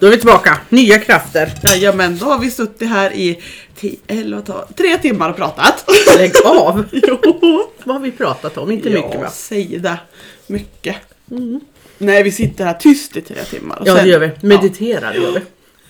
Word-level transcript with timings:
Då 0.00 0.06
är 0.06 0.10
vi 0.10 0.16
tillbaka. 0.16 0.60
Nya 0.68 0.98
krafter. 0.98 1.52
Jajamän, 1.62 2.18
då 2.18 2.26
har 2.26 2.38
vi 2.38 2.50
suttit 2.50 2.88
här 2.88 3.12
i 3.12 3.42
10, 3.74 3.96
11, 4.06 4.40
12, 4.42 4.58
tre 4.76 4.98
timmar 4.98 5.30
och 5.30 5.36
pratat. 5.36 5.84
Lägg 6.18 6.32
av. 6.44 6.84
jo, 6.92 7.18
Vad 7.84 7.96
har 7.96 8.02
vi 8.02 8.10
pratat 8.12 8.58
om? 8.58 8.70
Inte 8.70 8.90
mycket 8.90 9.20
va? 9.20 9.30
säg 9.30 9.78
det. 9.78 9.98
Mycket. 10.46 10.96
Nej, 11.98 12.22
vi 12.22 12.32
sitter 12.32 12.64
här 12.64 12.74
tyst 12.74 13.16
i 13.16 13.20
tre 13.20 13.44
timmar. 13.44 13.82
Ja 13.86 13.94
sen- 13.96 14.04
det 14.04 14.10
gör 14.10 14.18
vi. 14.18 14.30
Mediterar 14.46 15.14
gör 15.14 15.32
vi. 15.32 15.40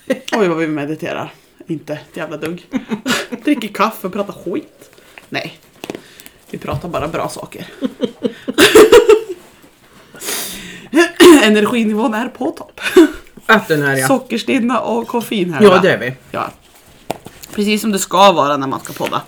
Ja. 0.07 0.15
Oj, 0.41 0.49
vad 0.49 0.59
vi 0.59 0.67
mediterar. 0.67 1.33
Inte 1.67 1.93
ett 1.93 2.17
jävla 2.17 2.37
dugg. 2.37 2.67
Dricker 3.45 3.69
kaffe 3.69 4.07
och 4.07 4.13
pratar 4.13 4.33
skit. 4.45 4.91
Nej, 5.29 5.59
vi 6.51 6.59
pratar 6.59 6.89
bara 6.89 7.09
bra 7.09 7.29
saker. 7.29 7.67
Energinivån 11.43 12.15
är 12.15 12.29
på 12.29 12.51
topp. 12.51 12.81
Den 13.49 13.83
här 13.83 13.97
ja. 13.97 14.07
Sockerstinna 14.07 14.81
och 14.81 15.09
koffein 15.09 15.53
här. 15.53 15.63
Ja 15.63 15.79
det 15.79 15.93
är 15.93 15.99
vi. 15.99 16.13
Ja. 16.31 16.51
Precis 17.55 17.81
som 17.81 17.93
det 17.93 17.99
ska 17.99 18.33
vara 18.33 18.57
när 18.57 18.67
man 18.67 18.81
ska 18.81 18.93
podda. 18.93 19.23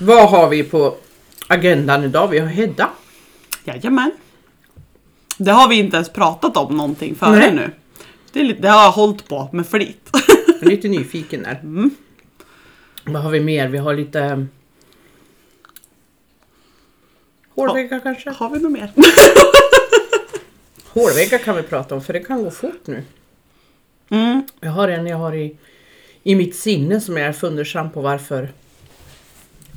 Vad 0.00 0.30
har 0.30 0.48
vi 0.48 0.62
på 0.62 0.96
agendan 1.46 2.04
idag? 2.04 2.28
Vi 2.28 2.38
har 2.38 2.48
Hedda. 2.48 2.90
Jajamän. 3.64 4.10
Det 5.38 5.50
har 5.50 5.68
vi 5.68 5.74
inte 5.78 5.96
ens 5.96 6.08
pratat 6.08 6.56
om 6.56 6.76
någonting 6.76 7.14
före 7.14 7.38
Nej. 7.38 7.54
nu. 7.54 7.70
Det, 8.32 8.40
är 8.40 8.44
lite, 8.44 8.62
det 8.62 8.68
har 8.68 8.82
jag 8.82 8.92
hållit 8.92 9.28
på 9.28 9.48
med 9.52 9.66
flit. 9.66 10.10
Jag 10.46 10.62
är 10.62 10.66
lite 10.66 10.88
nyfiken 10.88 11.42
där. 11.42 11.90
Vad 13.04 13.22
har 13.22 13.30
vi 13.30 13.40
mer? 13.40 13.68
Vi 13.68 13.78
har 13.78 13.94
lite... 13.94 14.20
um, 14.20 14.48
Hårväggar 17.54 18.00
kanske? 18.00 18.30
har 18.30 18.50
vi 18.50 18.58
något 18.58 18.72
mer? 18.72 18.92
Hårväggar 20.94 21.38
kan 21.38 21.56
vi 21.56 21.62
prata 21.62 21.94
om 21.94 22.02
för 22.02 22.12
det 22.12 22.20
kan 22.20 22.44
gå 22.44 22.50
fort 22.50 22.86
nu. 22.86 23.02
Mm. 24.08 24.42
Jag 24.60 24.70
har 24.70 24.88
en 24.88 25.06
jag 25.06 25.16
har 25.16 25.34
i, 25.34 25.56
i 26.22 26.34
mitt 26.34 26.56
sinne 26.56 27.00
som 27.00 27.16
jag 27.16 27.26
är 27.26 27.32
fundersam 27.32 27.90
på 27.90 28.00
varför 28.00 28.48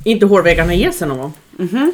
inte 0.06 0.26
hårväggarna 0.26 0.74
ger 0.74 0.92
sig 0.92 1.08
någon 1.08 1.18
gång. 1.18 1.34
Mhm. 1.52 1.92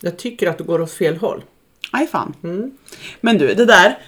Jag 0.00 0.18
tycker 0.18 0.46
att 0.46 0.58
det 0.58 0.64
går 0.64 0.80
åt 0.80 0.92
fel 0.92 1.16
håll. 1.16 1.42
Aj 1.90 2.06
fan. 2.06 2.34
Mm. 2.42 2.70
Men 3.20 3.38
du, 3.38 3.54
det 3.54 3.64
där 3.64 3.98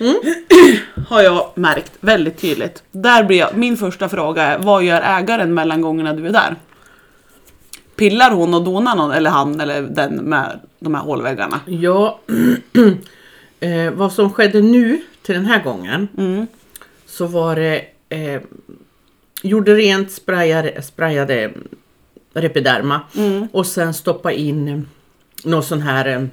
har 1.09 1.23
jag 1.23 1.51
märkt 1.55 1.93
väldigt 2.01 2.39
tydligt. 2.39 2.83
Där 2.91 3.25
blir 3.25 3.39
jag, 3.39 3.57
min 3.57 3.77
första 3.77 4.09
fråga 4.09 4.43
är, 4.43 4.59
vad 4.59 4.85
gör 4.85 5.01
ägaren 5.01 5.55
mellan 5.55 5.81
gångerna 5.81 6.13
du 6.13 6.27
är 6.27 6.33
där? 6.33 6.57
Pillar 7.97 8.31
hon 8.31 8.55
och 8.55 8.65
donar 8.65 8.97
någon, 8.97 9.11
eller 9.11 9.31
han 9.31 9.61
eller 9.61 9.83
den 9.83 10.15
med 10.17 10.61
de 10.79 10.95
här 10.95 11.03
hålväggarna? 11.03 11.61
Ja, 11.67 12.21
eh, 13.63 13.91
vad 13.91 14.13
som 14.13 14.33
skedde 14.33 14.61
nu 14.61 15.01
till 15.23 15.35
den 15.35 15.47
här 15.47 15.63
gången 15.65 16.09
Mm. 16.19 16.47
så 17.07 17.27
var 17.27 17.57
det 17.57 17.85
eh, 18.09 18.41
gjorde 19.43 19.75
rent, 19.75 20.13
sprayade, 20.13 20.83
sprayade 20.83 21.51
Repiderma 22.35 23.01
Mm. 23.17 23.49
och 23.53 23.67
sen 23.67 23.95
stoppa 23.95 24.33
in 24.33 24.89
någon 25.45 25.63
sån 25.63 25.81
här 25.81 26.07
eh, 26.07 26.25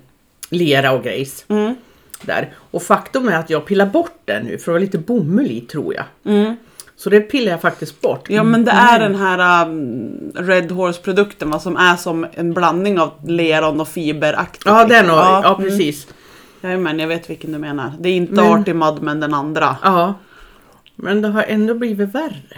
lera 0.50 0.92
och 0.92 1.04
grejs 1.04 1.46
Mm. 1.48 1.76
där. 2.22 2.54
Och 2.72 2.84
faktum 2.84 3.28
är 3.28 3.36
att 3.38 3.50
jag 3.50 3.66
pillar 3.66 3.86
bort 3.86 4.20
den 4.26 4.46
nu 4.46 4.58
för 4.58 4.72
det 4.72 4.74
var 4.74 4.80
lite 4.80 4.98
bomull 4.98 5.52
i 5.52 5.62
tror 5.62 5.94
jag. 5.94 6.06
Mm. 6.26 6.56
Så 6.96 7.10
det 7.10 7.22
pillar 7.22 7.52
jag 7.52 7.62
faktiskt 7.62 8.02
bort. 8.02 8.30
Ja 8.30 8.44
men 8.44 8.66
det 8.66 8.72
är 8.72 9.00
den 9.00 9.16
här 9.16 9.66
um, 9.68 10.32
Red 10.36 10.72
Horse 10.72 11.02
produkten 11.02 11.50
va, 11.50 11.60
som 11.60 11.78
är 11.78 11.96
som 11.96 12.28
en 12.34 12.54
blandning 12.54 13.00
av 13.00 13.12
leron 13.28 13.82
och 13.82 13.88
fiberaktigt. 13.88 14.66
Ja, 14.66 14.86
den 14.86 15.06
och, 15.10 15.18
ja, 15.18 15.42
ja, 15.44 15.56
mm. 15.56 15.70
precis. 15.70 16.08
Jajamän, 16.62 17.00
jag 17.00 17.08
vet 17.08 17.30
vilken 17.30 17.52
du 17.52 17.58
menar. 17.58 17.94
Det 18.00 18.10
är 18.10 18.14
inte 18.16 18.34
Men- 18.34 18.62
Artie 18.62 18.74
Mud 18.74 19.02
men 19.02 19.20
den 19.20 19.34
andra. 19.34 19.78
Ja. 19.84 20.14
Men 20.96 21.22
det 21.22 21.28
har 21.28 21.44
ändå 21.44 21.74
blivit 21.74 22.10
värre. 22.16 22.58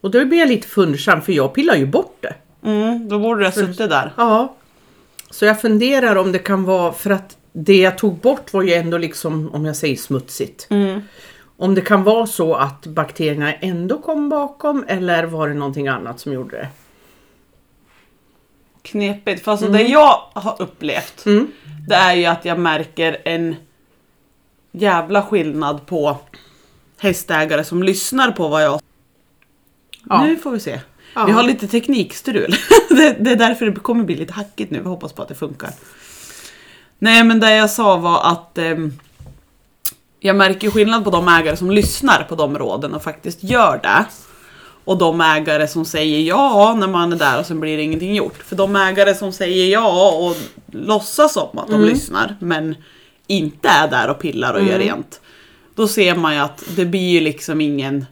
Och 0.00 0.10
då 0.10 0.24
blir 0.24 0.38
jag 0.38 0.48
lite 0.48 0.68
fundersam 0.68 1.22
för 1.22 1.32
jag 1.32 1.54
pillar 1.54 1.76
ju 1.76 1.86
bort 1.86 2.16
det. 2.20 2.34
Mm, 2.68 3.08
då 3.08 3.18
borde 3.18 3.40
det 3.40 3.46
ha 3.46 3.52
suttit 3.52 3.76
där. 3.78 4.12
Ja. 4.16 4.54
Så 5.30 5.44
jag 5.44 5.60
funderar 5.60 6.16
om 6.16 6.32
det 6.32 6.38
kan 6.38 6.64
vara 6.64 6.92
för 6.92 7.10
att 7.10 7.36
det 7.52 7.76
jag 7.76 7.98
tog 7.98 8.16
bort 8.18 8.52
var 8.52 8.62
ju 8.62 8.72
ändå 8.72 8.98
liksom, 8.98 9.54
om 9.54 9.64
jag 9.64 9.76
säger 9.76 9.96
smutsigt. 9.96 10.66
Mm. 10.70 11.00
Om 11.56 11.74
det 11.74 11.80
kan 11.80 12.04
vara 12.04 12.26
så 12.26 12.54
att 12.54 12.86
bakterierna 12.86 13.52
ändå 13.54 13.98
kom 13.98 14.28
bakom 14.28 14.84
eller 14.88 15.24
var 15.24 15.48
det 15.48 15.54
någonting 15.54 15.88
annat 15.88 16.20
som 16.20 16.32
gjorde 16.32 16.56
det? 16.56 16.68
Knepigt. 18.82 19.44
För 19.44 19.52
alltså 19.52 19.68
det 19.68 19.82
jag 19.82 20.20
har 20.32 20.56
upplevt 20.62 21.26
Mm. 21.26 21.46
Det 21.88 21.94
är 21.94 22.14
ju 22.14 22.24
att 22.24 22.44
jag 22.44 22.58
märker 22.58 23.22
en 23.24 23.56
jävla 24.72 25.22
skillnad 25.22 25.86
på 25.86 26.16
hästägare 26.98 27.64
som 27.64 27.82
lyssnar 27.82 28.30
på 28.30 28.48
vad 28.48 28.62
jag 28.62 28.80
Ja. 30.08 30.24
Nu 30.24 30.36
får 30.36 30.50
vi 30.50 30.60
se. 30.60 30.80
Ja. 31.14 31.24
Vi 31.24 31.32
har 31.32 31.42
lite 31.42 31.68
teknikstrul. 31.68 32.56
det, 32.88 33.16
det 33.20 33.30
är 33.30 33.36
därför 33.36 33.66
det 33.66 33.80
kommer 33.80 34.04
bli 34.04 34.14
lite 34.16 34.32
hackigt 34.32 34.70
nu. 34.70 34.80
Vi 34.80 34.88
hoppas 34.88 35.12
på 35.12 35.22
att 35.22 35.28
det 35.28 35.34
funkar. 35.34 35.70
Nej 36.98 37.24
men 37.24 37.40
det 37.40 37.56
jag 37.56 37.70
sa 37.70 37.96
var 37.96 38.32
att 38.32 38.58
ehm, 38.58 38.92
jag 40.20 40.36
märker 40.36 40.70
skillnad 40.70 41.04
på 41.04 41.10
de 41.10 41.28
ägare 41.28 41.56
som 41.56 41.70
lyssnar 41.70 42.22
på 42.22 42.34
de 42.34 42.58
råden 42.58 42.94
och 42.94 43.02
faktiskt 43.02 43.42
gör 43.42 43.80
det. 43.82 44.04
Och 44.88 44.98
de 44.98 45.20
ägare 45.20 45.68
som 45.68 45.84
säger 45.84 46.20
ja 46.20 46.74
när 46.74 46.88
man 46.88 47.12
är 47.12 47.16
där 47.16 47.38
och 47.38 47.46
sen 47.46 47.60
blir 47.60 47.76
det 47.76 47.82
ingenting 47.82 48.14
gjort. 48.14 48.42
För 48.42 48.56
de 48.56 48.76
ägare 48.76 49.14
som 49.14 49.32
säger 49.32 49.66
ja 49.72 50.10
och 50.12 50.36
låtsas 50.66 51.32
som 51.32 51.58
att 51.58 51.68
de 51.68 51.84
lyssnar 51.84 52.36
men 52.40 52.76
inte 53.26 53.68
är 53.68 53.88
där 53.88 54.08
och 54.08 54.18
pillar 54.18 54.54
och 54.54 54.64
gör 54.64 54.78
rent. 54.78 55.20
Då 55.74 55.88
ser 55.88 56.14
man 56.14 56.34
ju 56.34 56.40
att 56.40 56.64
det 56.76 56.84
blir 56.84 57.08
ju 57.08 57.20
liksom 57.20 57.60
ingen 57.60 58.06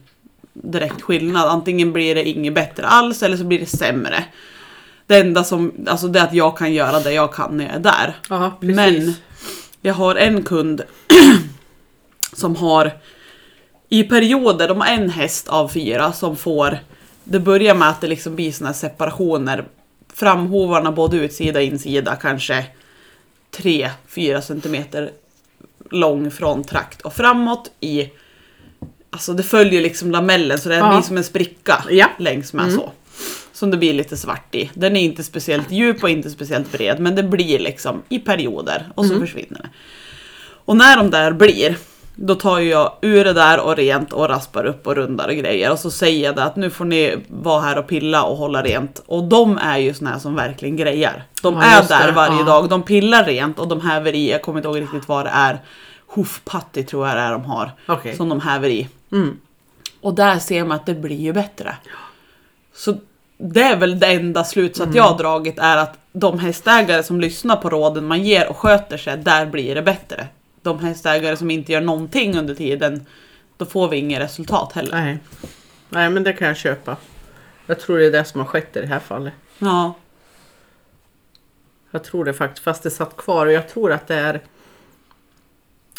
direkt 0.53 1.01
skillnad. 1.01 1.47
Antingen 1.49 1.93
blir 1.93 2.15
det 2.15 2.29
inget 2.29 2.53
bättre 2.53 2.87
alls 2.87 3.23
eller 3.23 3.37
så 3.37 3.43
blir 3.43 3.59
det 3.59 3.65
sämre. 3.65 4.25
Det 5.07 5.19
enda 5.19 5.43
som, 5.43 5.71
alltså 5.87 6.07
det 6.07 6.19
är 6.19 6.23
att 6.23 6.33
jag 6.33 6.57
kan 6.57 6.73
göra 6.73 6.99
det 6.99 7.13
jag 7.13 7.33
kan 7.33 7.57
när 7.57 7.65
jag 7.65 7.75
är 7.75 7.79
där. 7.79 8.15
Precis. 8.59 8.75
Men 8.75 9.13
jag 9.81 9.93
har 9.93 10.15
en 10.15 10.43
kund 10.43 10.81
som 12.33 12.55
har 12.55 12.91
i 13.89 14.03
perioder, 14.03 14.67
de 14.67 14.81
har 14.81 14.87
en 14.87 15.09
häst 15.09 15.47
av 15.47 15.67
fyra 15.69 16.13
som 16.13 16.35
får, 16.35 16.79
det 17.23 17.39
börjar 17.39 17.75
med 17.75 17.89
att 17.89 18.01
det 18.01 18.07
liksom 18.07 18.35
blir 18.35 18.51
såna 18.51 18.67
här 18.69 18.73
separationer. 18.75 19.65
Framhovarna 20.13 20.91
både 20.91 21.17
utsida 21.17 21.59
och 21.59 21.65
insida 21.65 22.15
kanske 22.15 22.65
3-4 23.57 24.41
centimeter 24.41 25.11
lång 25.91 26.31
från 26.31 26.63
trakt 26.63 27.01
och 27.01 27.13
framåt 27.13 27.71
i 27.79 28.09
Alltså 29.09 29.33
det 29.33 29.43
följer 29.43 29.81
liksom 29.81 30.11
lamellen 30.11 30.59
så 30.59 30.69
det 30.69 30.75
Ja. 30.75 30.89
blir 30.91 31.01
som 31.01 31.17
en 31.17 31.23
spricka 31.23 31.83
Ja. 31.89 32.07
längs 32.19 32.53
med 32.53 32.73
så. 32.73 32.91
Som 33.53 33.71
det 33.71 33.77
blir 33.77 33.93
lite 33.93 34.17
svart 34.17 34.55
i. 34.55 34.69
Den 34.73 34.95
är 34.95 35.01
inte 35.01 35.23
speciellt 35.23 35.71
djup 35.71 36.03
och 36.03 36.09
inte 36.09 36.29
speciellt 36.29 36.71
bred 36.71 36.99
men 36.99 37.15
det 37.15 37.23
blir 37.23 37.59
liksom 37.59 38.01
i 38.09 38.19
perioder 38.19 38.91
och 38.95 39.05
så 39.05 39.19
försvinner 39.19 39.59
det. 39.61 39.69
Och 40.65 40.77
när 40.77 40.97
de 40.97 41.09
där 41.09 41.31
blir, 41.31 41.77
då 42.19 42.35
tar 42.35 42.59
jag 42.59 42.91
ur 43.01 43.23
det 43.23 43.33
där 43.33 43.59
och 43.59 43.75
rent 43.75 44.13
och 44.13 44.29
raspar 44.29 44.65
upp 44.65 44.87
och 44.87 44.95
rundar 44.95 45.27
och 45.27 45.33
grejer. 45.35 45.71
Och 45.71 45.79
så 45.79 45.91
säger 45.91 46.25
jag 46.25 46.35
det 46.35 46.43
att 46.43 46.55
nu 46.55 46.69
får 46.69 46.85
ni 46.85 47.17
vara 47.27 47.61
här 47.61 47.77
och 47.77 47.87
pilla 47.87 48.23
och 48.23 48.37
hålla 48.37 48.61
rent. 48.63 49.03
Och 49.05 49.23
de 49.23 49.57
är 49.57 49.77
ju 49.77 49.93
såna 49.93 50.09
här 50.09 50.19
som 50.19 50.35
verkligen 50.35 50.75
grejar. 50.75 51.23
De 51.41 51.53
Ja, 51.53 51.63
är 51.63 51.87
där 51.87 52.07
det. 52.07 52.13
varje 52.13 52.37
Ja. 52.39 52.43
dag, 52.43 52.69
de 52.69 52.83
pillar 52.83 53.23
rent 53.25 53.59
och 53.59 53.67
de 53.67 53.81
häver 53.81 54.15
i, 54.15 54.31
jag 54.31 54.41
kommer 54.41 54.59
inte 54.59 54.67
ihåg 54.67 54.81
riktigt 54.81 55.07
vad 55.07 55.25
det 55.25 55.31
är. 55.33 55.59
Hoofpatty 56.07 56.83
tror 56.83 57.07
jag 57.07 57.17
det 57.17 57.21
är 57.21 57.31
de 57.31 57.45
har. 57.45 57.71
Okej. 57.87 58.15
Som 58.15 58.29
de 58.29 58.41
häver 58.41 58.69
i. 58.69 58.87
Mm. 59.11 59.37
Och 60.01 60.13
där 60.13 60.39
ser 60.39 60.63
man 60.65 60.75
att 60.75 60.85
det 60.85 60.93
blir 60.93 61.15
ju 61.21 61.33
bättre. 61.33 61.75
Så 62.75 62.95
det 63.37 63.61
är 63.61 63.75
väl 63.77 63.99
det 63.99 64.07
enda 64.07 64.43
slutsats 64.43 64.85
Mm. 64.85 64.97
jag 64.97 65.03
har 65.03 65.17
dragit 65.17 65.59
är 65.59 65.77
att 65.77 65.97
de 66.13 66.39
hästägare 66.39 67.03
som 67.03 67.21
lyssnar 67.21 67.55
på 67.55 67.69
råden 67.69 68.05
man 68.05 68.23
ger 68.23 68.47
och 68.49 68.57
sköter 68.57 68.97
sig, 68.97 69.17
där 69.17 69.45
blir 69.45 69.75
det 69.75 69.81
bättre. 69.81 70.27
De 70.61 70.79
hästägare 70.79 71.37
som 71.37 71.51
inte 71.51 71.71
gör 71.71 71.81
någonting 71.81 72.37
under 72.37 72.55
tiden, 72.55 73.05
då 73.57 73.65
får 73.65 73.89
vi 73.89 73.97
inget 73.97 74.21
resultat 74.21 74.73
heller. 74.73 75.01
Nej. 75.01 75.19
Nej, 75.89 76.09
men 76.09 76.23
det 76.23 76.33
kan 76.33 76.47
jag 76.47 76.57
köpa. 76.57 76.97
Jag 77.65 77.79
tror 77.79 77.97
det 77.97 78.05
är 78.05 78.11
det 78.11 78.25
som 78.25 78.39
har 78.41 78.47
skett 78.47 78.75
i 78.75 78.81
det 78.81 78.87
här 78.87 78.99
fallet. 78.99 79.33
Ja, 79.59 79.93
Jag 81.91 82.03
tror 82.03 82.25
det 82.25 82.33
faktiskt, 82.33 82.63
fast 82.63 82.83
det 82.83 82.91
satt 82.91 83.17
kvar 83.17 83.45
och 83.45 83.51
jag 83.51 83.69
tror 83.69 83.91
att 83.91 84.07
det 84.07 84.15
är 84.15 84.41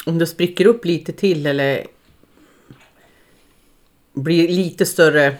om 0.05 0.17
det 0.17 0.27
spricker 0.27 0.65
upp 0.65 0.85
lite 0.85 1.11
till 1.11 1.45
eller 1.45 1.87
blir 4.13 4.47
lite 4.47 4.85
större 4.85 5.35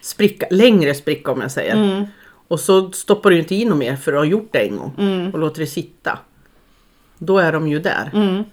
spricka, 0.00 0.46
längre 0.50 0.94
spricka 0.94 1.30
om 1.30 1.40
jag 1.40 1.50
säger. 1.50 1.74
Mm. 1.74 2.06
Och 2.48 2.60
så 2.60 2.92
stoppar 2.92 3.30
du 3.30 3.38
inte 3.38 3.54
in 3.54 3.68
något 3.68 3.78
mer 3.78 3.96
för 3.96 4.12
du 4.12 4.18
har 4.18 4.24
gjort 4.24 4.48
det 4.52 4.58
en 4.58 4.76
gång 4.76 5.30
och 5.32 5.38
låter 5.38 5.60
det 5.60 5.66
sitta. 5.66 6.18
Då 7.18 7.38
är 7.38 7.52
de 7.52 7.68
ju 7.68 7.78
där. 7.78 8.10
Mm. 8.14 8.44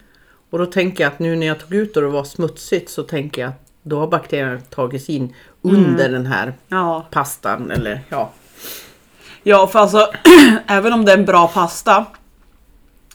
Och 0.50 0.60
då 0.60 0.66
tänker 0.66 1.04
jag 1.04 1.14
att 1.14 1.20
nu 1.20 1.36
när 1.36 1.48
jag 1.48 1.60
tog 1.60 1.74
ut 1.74 1.98
och 1.98 2.04
det 2.04 2.10
var 2.10 2.24
smutsigt 2.24 2.90
så 2.90 3.04
tänker 3.04 3.42
jag 3.42 3.50
att 3.50 3.66
då 3.84 4.00
har 4.00 4.08
bakterierna 4.08 4.60
tagits 4.60 5.10
in 5.10 5.34
under 5.62 6.10
den 6.10 6.26
här 6.26 6.54
ja. 6.68 7.08
pastan 7.12 7.72
eller 7.72 8.02
ja. 8.10 8.32
Ja, 9.44 9.68
för 9.68 9.80
alltså 9.80 10.12
även 10.68 10.94
om 10.94 11.06
det 11.06 11.12
är 11.12 11.18
en 11.18 11.26
bra 11.26 11.48
pasta 11.48 12.06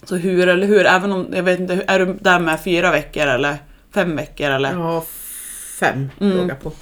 Så 0.04 0.16
hur 0.16 0.48
eller 0.48 0.66
hur, 0.66 0.86
även 0.86 1.12
om, 1.12 1.26
jag 1.32 1.42
vet 1.42 1.60
inte, 1.60 1.84
är 1.86 1.98
du 1.98 2.14
där 2.20 2.38
med 2.38 2.60
fyra 2.60 2.90
veckor 2.90 3.26
eller 3.26 3.58
fem 3.94 4.16
veckor 4.16 4.50
eller? 4.50 4.72
Ja, 4.72 5.04
fem 5.80 6.10
Mm. 6.20 6.50
på. 6.62 6.72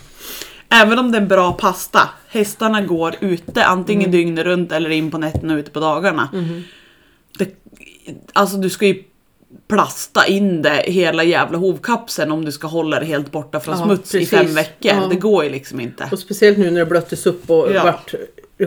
Även 0.68 0.98
om 0.98 1.12
det 1.12 1.18
är 1.18 1.22
en 1.22 1.28
bra 1.28 1.52
pasta, 1.52 2.00
hästarna 2.28 2.80
går 2.82 3.14
ute 3.20 3.64
antingen 3.64 4.10
dygnet 4.10 4.44
runt 4.44 4.72
eller 4.72 4.90
in 4.90 5.10
på 5.10 5.18
nätterna 5.18 5.54
och 5.54 5.58
ute 5.58 5.70
på 5.70 5.80
dagarna. 5.80 6.28
Det, 7.38 7.56
alltså 8.32 8.56
du 8.56 8.70
ska 8.70 8.86
ju 8.86 9.02
plasta 9.68 10.26
in 10.26 10.62
det 10.62 10.82
hela 10.86 11.24
jävla 11.24 11.58
hovkapseln 11.58 12.32
om 12.32 12.44
du 12.44 12.52
ska 12.52 12.66
hålla 12.66 13.00
det 13.00 13.06
helt 13.06 13.32
borta 13.32 13.60
från 13.60 13.78
Ja, 13.78 13.84
smuts 13.84 14.14
i 14.14 14.18
precis. 14.18 14.30
fem 14.38 14.54
veckor. 14.54 14.92
Ja. 14.92 15.06
Det 15.10 15.16
går 15.16 15.44
ju 15.44 15.50
liksom 15.50 15.80
inte. 15.80 16.08
Och 16.12 16.18
speciellt 16.18 16.58
nu 16.58 16.70
när 16.70 16.80
det 16.80 16.86
blöttes 16.86 17.26
upp 17.26 17.50
och 17.50 17.72
Ja. 17.72 17.84
vart... 17.84 18.14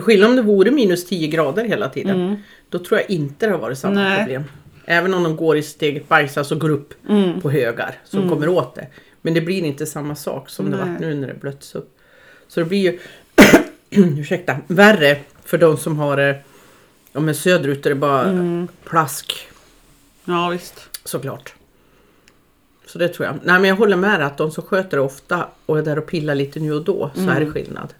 Skillnad 0.02 0.30
om 0.30 0.36
det 0.36 0.42
vore 0.42 0.70
minus 0.70 1.06
10 1.06 1.28
grader 1.28 1.64
hela 1.64 1.88
tiden. 1.88 2.42
Då 2.68 2.78
tror 2.78 3.00
jag 3.00 3.10
inte 3.10 3.46
det 3.46 3.52
har 3.52 3.58
varit 3.58 3.78
samma 3.78 4.00
Mm. 4.00 4.08
Nej. 4.12 4.18
problem. 4.18 4.44
Även 4.84 5.14
om 5.14 5.22
de 5.22 5.36
går 5.36 5.56
i 5.56 5.62
sitt 5.62 5.82
eget 5.82 6.08
bajs, 6.08 6.38
alltså 6.38 6.54
går 6.56 6.70
upp 6.70 6.94
Mm. 7.08 7.40
på 7.40 7.50
högar 7.50 7.94
som 8.04 8.28
kommer 8.28 8.48
åt 8.48 8.74
det. 8.74 8.86
Men 9.22 9.34
det 9.34 9.40
blir 9.40 9.64
inte 9.64 9.86
samma 9.86 10.14
sak 10.14 10.50
som 10.50 10.70
det 10.70 10.76
Nej. 10.76 10.90
vart 10.90 11.00
nu 11.00 11.14
när 11.14 11.28
det 11.28 11.34
blöttes 11.40 11.74
upp. 11.74 11.98
Så 12.48 12.60
det 12.60 12.66
blir 12.66 12.78
ju, 12.92 12.98
ursäkta, 13.90 14.56
värre 14.66 15.16
för 15.44 15.58
de 15.58 15.76
som 15.76 15.98
har 15.98 16.16
det, 16.16 16.36
ja 17.12 17.20
men 17.20 17.34
söderut 17.34 17.86
är 17.86 17.90
det 17.90 17.96
bara 17.96 18.22
Mm. 18.22 18.68
plask 18.84 19.48
Ja 20.24 20.48
visst. 20.48 20.74
såklart. 21.04 21.54
Så 22.86 22.98
det 22.98 23.08
tror 23.08 23.26
jag. 23.26 23.34
Nej 23.42 23.60
men 23.60 23.64
jag 23.64 23.76
håller 23.76 23.96
med 23.96 24.20
dig 24.20 24.26
att 24.26 24.36
de 24.38 24.50
som 24.50 24.64
sköter 24.64 24.96
det 24.96 25.02
ofta 25.02 25.46
och 25.66 25.78
är 25.78 25.82
där 25.82 25.98
och 25.98 26.06
pillar 26.06 26.34
lite 26.34 26.60
nu 26.60 26.72
och 26.72 26.84
då 26.84 27.10
så 27.14 27.20
är 27.20 27.24
Mm. 27.24 27.44
det 27.44 27.50
skillnad. 27.50 27.94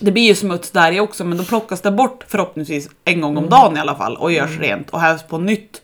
Det 0.00 0.12
blir 0.12 0.22
ju 0.22 0.34
smuts 0.34 0.70
där 0.70 1.00
också 1.00 1.24
men 1.24 1.38
då 1.38 1.44
plockas 1.44 1.80
det 1.80 1.90
bort 1.90 2.24
förhoppningsvis 2.28 2.88
en 3.04 3.20
gång 3.20 3.30
om 3.36 3.44
Mm. 3.44 3.50
dagen 3.50 3.76
i 3.76 3.80
alla 3.80 3.94
fall 3.96 4.16
och 4.16 4.32
görs 4.32 4.58
rent 4.58 4.90
och 4.90 5.00
hävs 5.00 5.22
på 5.22 5.38
nytt 5.38 5.82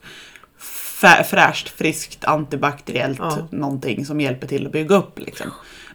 fräscht, 1.25 1.69
friskt, 1.69 2.25
antibakteriellt 2.25 3.19
Ja. 3.19 3.39
någonting 3.51 4.07
som 4.07 4.21
hjälper 4.21 4.47
till 4.47 4.67
att 4.67 4.73
bygga 4.73 4.97
upp 4.97 5.19
liksom. 5.19 5.47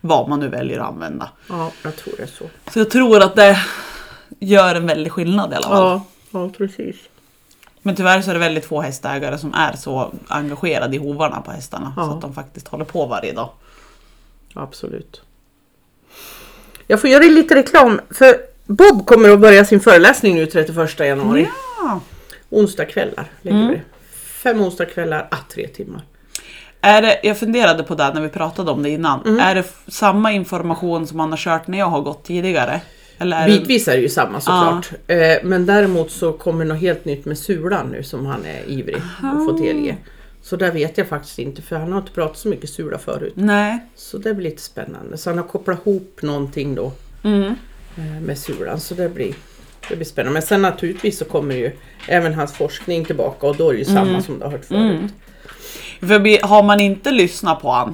Vad 0.02 0.30
man 0.30 0.40
nu 0.40 0.48
väljer 0.48 0.80
att 0.80 0.88
använda. 0.88 1.30
Ja, 1.50 1.72
jag 1.84 1.96
tror 1.96 2.14
det 2.18 2.24
är 2.24 2.28
så. 2.28 2.46
Så 2.74 2.80
jag 2.80 2.90
tror 2.90 3.24
att 3.24 3.36
det 3.36 3.60
gör 4.40 4.76
en 4.76 4.88
väldig 4.88 5.12
skillnad 5.12 5.52
i 5.54 5.56
alla 5.56 5.68
fall. 5.68 5.84
Ja, 5.84 6.06
ja 6.32 6.50
precis. 6.58 6.96
Men 7.82 7.96
tyvärr 7.96 8.22
så 8.22 8.30
är 8.30 8.34
det 8.34 8.40
väldigt 8.40 8.66
få 8.66 8.82
hästägare 8.82 9.38
som 9.38 9.54
är 9.54 9.74
så 9.76 10.14
engagerade 10.28 10.96
i 10.96 11.00
hovarna 11.00 11.42
på 11.42 11.52
hästarna. 11.52 11.94
Ja. 11.98 12.06
Så 12.06 12.12
att 12.12 12.22
de 12.22 12.34
faktiskt 12.34 12.68
håller 12.68 12.86
på 12.86 13.06
varje 13.06 13.34
dag. 13.34 13.50
Absolut. 14.54 15.22
Jag 16.88 17.02
får 17.02 17.10
göra 17.10 17.24
lite 17.24 17.56
reklam 17.56 18.02
för 18.10 18.38
Bob 18.66 19.06
kommer 19.06 19.30
att 19.30 19.40
börja 19.40 19.66
sin 19.66 19.80
föreläsning 19.80 20.36
nu 20.36 20.46
31 20.46 21.00
januari. 21.00 21.50
Ja. 21.78 22.00
Onsdagskvällar 22.50 23.26
lägger 23.42 23.58
Mm. 23.58 23.70
vi. 23.72 23.82
Fem 24.44 24.62
onsdagskvällar, 24.62 25.28
ah, 25.32 25.38
tre 25.54 25.68
timmar. 25.68 26.02
Är 26.82 27.02
det, 27.02 27.20
jag 27.24 27.38
funderade 27.40 27.84
på 27.84 27.96
det 27.96 28.14
när 28.14 28.22
vi 28.22 28.30
pratade 28.30 28.72
om 28.72 28.84
det 28.84 28.90
innan. 28.90 29.22
Mm. 29.26 29.40
Är 29.40 29.56
det 29.56 29.64
samma 29.88 30.32
information 30.32 31.08
som 31.08 31.18
man 31.18 31.30
har 31.30 31.38
kört 31.38 31.68
när 31.68 31.78
jag 31.80 31.86
har 31.86 32.02
gått 32.02 32.24
tidigare? 32.24 32.82
Eller 33.20 33.48
Bitvis 33.48 33.88
är 33.88 33.96
det 33.96 34.02
ju 34.02 34.10
samma 34.10 34.42
såklart. 34.42 34.92
Eh, 35.08 35.18
men 35.44 35.66
däremot 35.66 36.12
så 36.12 36.34
kommer 36.34 36.66
något 36.66 36.80
helt 36.80 37.06
nytt 37.06 37.26
med 37.26 37.38
Sulan 37.38 37.88
nu 37.88 38.04
som 38.04 38.26
han 38.26 38.46
är 38.46 38.70
ivrig 38.72 38.96
att 39.22 39.46
få 39.46 39.52
delge. 39.52 39.98
Så 40.42 40.56
där 40.56 40.72
vet 40.72 40.98
jag 40.98 41.08
faktiskt 41.08 41.40
inte 41.40 41.62
för 41.62 41.76
han 41.76 41.92
har 41.92 42.00
inte 42.00 42.12
pratat 42.12 42.38
så 42.38 42.48
mycket 42.48 42.70
Sula 42.70 42.98
förut. 42.98 43.34
Nej. 43.36 43.80
Så 43.96 44.18
det 44.18 44.34
blir 44.34 44.50
lite 44.50 44.62
spännande. 44.62 45.18
Så 45.18 45.30
han 45.30 45.38
har 45.38 45.46
kopplat 45.46 45.80
ihop 45.88 46.20
någonting 46.22 46.76
då 46.76 46.92
Mm. 47.24 47.44
eh, 47.98 48.22
med 48.22 48.38
Sulan. 48.38 48.80
Så 48.80 48.94
det 48.94 49.10
blir, 49.10 49.34
det 49.90 49.96
blir 49.96 50.06
spännande. 50.06 50.34
Men 50.34 50.42
sen 50.42 50.62
naturligtvis 50.62 51.18
så 51.18 51.26
kommer 51.26 51.56
ju 51.56 51.72
även 52.08 52.34
hans 52.34 52.54
forskning 52.54 53.06
tillbaka 53.06 53.48
och 53.48 53.56
då 53.56 53.70
är 53.70 53.74
det 53.74 53.80
ju 53.80 53.86
samma 53.86 54.22
som 54.22 54.40
du 54.40 54.44
har 54.46 54.52
hört 54.52 54.66
förut. 54.66 55.12
För 56.00 56.20
vi- 56.20 56.40
har 56.44 56.64
man 56.64 56.80
inte 56.80 57.12
lyssnat 57.12 57.62
på 57.62 57.72
han 57.72 57.94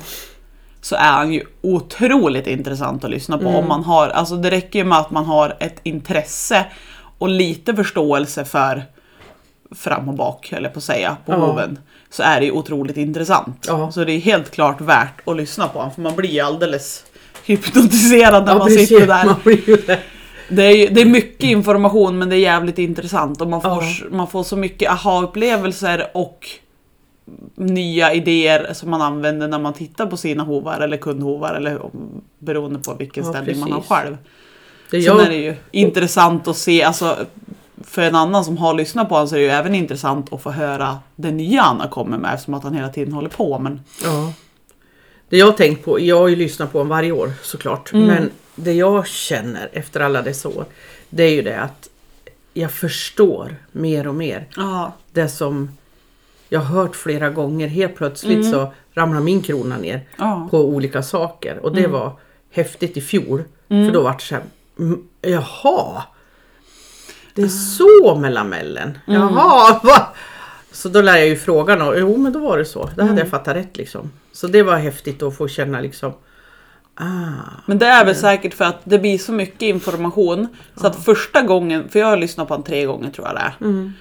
så 0.85 0.95
är 0.95 1.11
han 1.11 1.33
ju 1.33 1.43
otroligt 1.61 2.47
intressant 2.47 3.03
att 3.03 3.09
lyssna 3.09 3.37
på. 3.37 3.47
Om 3.47 3.67
man 3.67 3.83
har, 3.83 4.07
alltså 4.09 4.35
det 4.35 4.51
räcker 4.51 4.79
ju 4.79 4.85
med 4.85 4.97
att 4.97 5.11
man 5.11 5.25
har 5.25 5.57
ett 5.59 5.79
intresse 5.83 6.65
och 7.17 7.29
lite 7.29 7.75
förståelse 7.75 8.45
för 8.45 8.83
fram 9.75 10.09
och 10.09 10.15
bak, 10.15 10.51
eller 10.51 10.69
på 10.69 10.77
att 10.77 10.83
säga, 10.83 11.17
på 11.25 11.31
Ja. 11.31 11.35
hoven. 11.37 11.79
Så 12.09 12.23
är 12.23 12.39
det 12.39 12.45
ju 12.45 12.51
otroligt 12.51 12.97
intressant. 12.97 13.65
Ja. 13.67 13.91
Så 13.91 14.03
det 14.03 14.11
är 14.11 14.19
helt 14.19 14.51
klart 14.51 14.81
värt 14.81 15.27
att 15.27 15.37
lyssna 15.37 15.67
på 15.67 15.79
honom 15.79 15.93
för 15.93 16.01
man 16.01 16.15
blir 16.15 16.29
ju 16.29 16.39
alldeles 16.39 17.05
hypnotiserad 17.45 18.45
när 18.45 18.55
man 18.57 18.67
precis. 18.67 18.89
sitter 18.89 19.07
där. 19.07 19.25
Man 19.25 19.35
det. 20.49 20.63
Är, 20.63 20.71
ju, 20.71 20.87
det 20.87 21.01
är 21.01 21.05
mycket 21.05 21.43
information 21.43 22.17
men 22.17 22.29
det 22.29 22.35
är 22.35 22.39
jävligt 22.39 22.77
intressant 22.79 23.41
och 23.41 23.47
man 23.47 23.61
får, 23.61 23.83
Ja. 23.83 24.05
man 24.11 24.27
får 24.27 24.43
så 24.43 24.55
mycket 24.55 24.91
aha-upplevelser 24.91 26.07
och 26.13 26.47
nya 27.55 28.13
idéer 28.13 28.73
som 28.73 28.89
man 28.89 29.01
använder 29.01 29.47
när 29.47 29.59
man 29.59 29.73
tittar 29.73 30.05
på 30.05 30.17
sina 30.17 30.43
hovar 30.43 30.79
eller 30.79 30.97
kundhovar 30.97 31.53
eller 31.53 31.79
beroende 32.39 32.79
på 32.79 32.93
vilken 32.93 33.23
Ja, 33.23 33.29
ställning 33.29 33.59
man 33.59 33.71
har 33.71 33.79
precis. 33.79 33.89
själv. 33.91 34.17
det 34.91 35.01
Sen 35.01 35.17
jag, 35.17 35.25
är 35.25 35.29
det 35.29 35.35
ju 35.35 35.55
intressant 35.71 36.47
att 36.47 36.57
se, 36.57 36.83
alltså 36.83 37.17
för 37.83 38.01
en 38.01 38.15
annan 38.15 38.45
som 38.45 38.57
har 38.57 38.73
lyssnat 38.73 39.09
på 39.09 39.15
honom 39.15 39.27
så 39.27 39.35
är 39.35 39.39
det 39.39 39.45
ju 39.45 39.51
även 39.51 39.75
intressant 39.75 40.33
att 40.33 40.41
få 40.41 40.51
höra 40.51 40.99
det 41.15 41.31
nya 41.31 41.61
han 41.61 41.79
har 41.79 41.87
kommit 41.87 42.19
med 42.19 42.33
eftersom 42.33 42.53
att 42.53 42.63
han 42.63 42.73
hela 42.73 42.89
tiden 42.89 43.13
håller 43.13 43.29
på. 43.29 43.59
Men 43.59 43.81
Ja. 44.03 44.33
Det 45.29 45.37
jag 45.37 45.45
har 45.45 45.53
tänkt 45.53 45.85
på, 45.85 45.99
jag 45.99 46.19
har 46.19 46.27
ju 46.27 46.35
lyssnat 46.35 46.71
på 46.71 46.77
honom 46.77 46.89
varje 46.89 47.11
år 47.11 47.31
såklart. 47.43 47.93
Mm. 47.93 48.07
Men 48.07 48.29
det 48.55 48.73
jag 48.73 49.07
känner 49.07 49.69
efter 49.73 49.99
alla 49.99 50.21
dessa 50.21 50.49
år, 50.49 50.65
det 51.09 51.23
är 51.23 51.31
ju 51.31 51.41
det 51.41 51.59
att 51.61 51.89
jag 52.53 52.71
förstår 52.71 53.55
mer 53.71 54.07
och 54.07 54.15
mer 54.15 54.47
ja, 54.55 54.93
det 55.11 55.29
som 55.29 55.69
jag 56.49 56.59
har 56.59 56.81
hört 56.81 56.95
flera 56.95 57.29
gånger. 57.29 57.67
Helt 57.67 57.95
plötsligt 57.95 58.51
så 58.51 58.73
ramlar 58.93 59.19
min 59.21 59.41
krona 59.41 59.77
ner 59.77 59.93
Mm. 59.95 60.05
ja. 60.17 60.35
Mm. 60.35 60.49
på 60.49 60.65
olika 60.65 61.03
saker. 61.03 61.57
Och 61.65 61.75
det 61.75 61.87
var 61.87 62.11
häftigt 62.51 62.97
i 62.97 63.01
fjol. 63.01 63.43
För 63.67 63.91
då 63.91 64.01
var 64.03 64.11
det 64.13 64.19
så 64.21 64.35
här, 64.35 64.43
mm, 64.79 65.03
jaha. 65.21 66.03
Det 67.33 67.41
är 67.41 67.47
så 67.47 68.15
mellanmällen. 68.15 68.97
Mm. 69.07 69.21
Jaha, 69.21 69.79
va? 69.83 70.07
Så 70.71 70.89
då 70.89 71.01
lär 71.01 71.17
jag 71.17 71.27
ju 71.27 71.35
frågan 71.35 71.81
och 71.81 71.99
jo 71.99 72.17
men 72.17 72.33
då 72.33 72.39
var 72.39 72.57
det 72.57 72.65
så. 72.65 72.83
Det 72.85 72.89
hade 72.91 73.03
Mm. 73.03 73.17
jag 73.17 73.27
fattat 73.27 73.55
rätt 73.55 73.77
liksom. 73.77 74.11
Så 74.31 74.47
det 74.47 74.63
var 74.63 74.75
häftigt 74.77 75.23
att 75.23 75.37
få 75.37 75.47
känna 75.47 75.79
liksom, 75.81 76.13
ah. 76.95 77.05
Men 77.65 77.79
det 77.79 77.85
är 77.85 78.05
väl 78.05 78.15
säkert 78.15 78.53
för 78.53 78.65
att 78.65 78.79
det 78.83 78.99
blir 78.99 79.17
så 79.17 79.31
mycket 79.31 79.61
information. 79.61 80.47
Så 80.75 80.87
att 80.87 80.95
första 81.05 81.41
gången, 81.41 81.89
för 81.89 81.99
jag 81.99 82.07
har 82.07 82.17
lyssnat 82.17 82.47
på 82.47 82.53
honom 82.53 82.63
tre 82.65 82.85
gånger 82.85 83.09
tror 83.11 83.27
jag 83.27 83.35
det 83.35 83.41
är. 83.67 83.91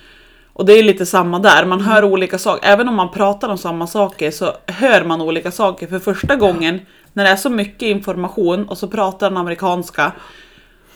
Och 0.56 0.66
det 0.66 0.72
är 0.72 0.82
lite 0.82 1.06
samma 1.06 1.38
där, 1.38 1.64
man 1.64 1.80
hör 1.80 2.04
olika 2.04 2.38
saker. 2.38 2.68
Även 2.68 2.88
om 2.88 2.94
man 2.94 3.10
pratar 3.10 3.48
om 3.48 3.58
samma 3.58 3.86
saker 3.86 4.30
så 4.30 4.52
hör 4.66 5.04
man 5.04 5.20
olika 5.20 5.50
saker. 5.50 5.86
För 5.86 5.98
första 5.98 6.36
gången, 6.36 6.80
när 7.12 7.24
det 7.24 7.30
är 7.30 7.36
så 7.36 7.50
mycket 7.50 7.82
information 7.82 8.68
och 8.68 8.78
så 8.78 8.88
pratar 8.88 9.30
den 9.30 9.36
amerikanska. 9.36 10.12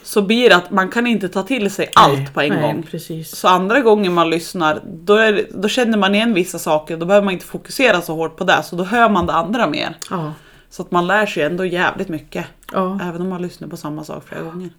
Så 0.02 0.22
blir 0.22 0.48
det 0.48 0.56
att 0.56 0.70
man 0.70 0.88
kan 0.88 1.06
inte 1.06 1.28
ta 1.28 1.42
till 1.42 1.70
sig 1.70 1.90
allt 1.94 2.18
Nej, 2.18 2.28
på 2.34 2.40
en 2.40 2.48
nej, 2.52 2.62
gång. 2.62 2.82
Precis. 2.90 3.36
Så 3.36 3.48
andra 3.48 3.80
gången 3.80 4.14
man 4.14 4.30
lyssnar, 4.30 4.80
då, 4.84 5.14
är, 5.14 5.46
då 5.50 5.68
känner 5.68 5.98
man 5.98 6.14
igen 6.14 6.34
vissa 6.34 6.58
saker. 6.58 6.96
Då 6.96 7.06
behöver 7.06 7.24
man 7.24 7.34
inte 7.34 7.46
fokusera 7.46 8.00
så 8.00 8.14
hårt 8.14 8.36
på 8.36 8.44
det, 8.44 8.62
så 8.62 8.76
då 8.76 8.84
hör 8.84 9.08
man 9.08 9.26
det 9.26 9.32
andra 9.32 9.66
mer. 9.66 9.96
Ja, 10.10 10.32
Så 10.70 10.82
att 10.82 10.90
man 10.90 11.06
lär 11.06 11.26
sig 11.26 11.42
ändå 11.42 11.64
jävligt 11.64 12.08
mycket. 12.08 12.46
ja, 12.72 12.98
Även 13.02 13.22
om 13.22 13.28
man 13.28 13.42
lyssnar 13.42 13.68
på 13.68 13.76
samma 13.76 14.04
sak 14.04 14.24
flera 14.28 14.42
gånger. 14.42 14.70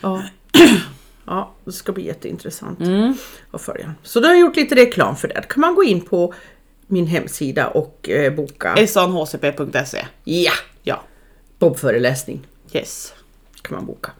ja. 0.00 0.22
Ja, 1.26 1.52
det 1.64 1.72
ska 1.72 1.92
bli 1.92 2.06
jätteintressant 2.06 2.80
Mm. 2.80 3.14
att 3.50 3.62
följa. 3.62 3.94
Så 4.02 4.20
då 4.20 4.26
har 4.26 4.34
jag 4.34 4.40
gjort 4.40 4.56
lite 4.56 4.74
reklam 4.74 5.16
för 5.16 5.28
det. 5.28 5.34
Då 5.34 5.40
kan 5.48 5.60
man 5.60 5.74
gå 5.74 5.84
in 5.84 6.00
på 6.00 6.34
min 6.86 7.06
hemsida 7.06 7.68
och 7.68 8.08
eh, 8.08 8.32
boka. 8.34 8.86
sanhcp.se 8.86 10.06
Ja, 10.24 10.52
Ja, 10.82 11.02
Bobföreläsning 11.58 12.46
yes. 12.72 13.14
kan 13.62 13.76
man 13.76 13.86
boka. 13.86 14.10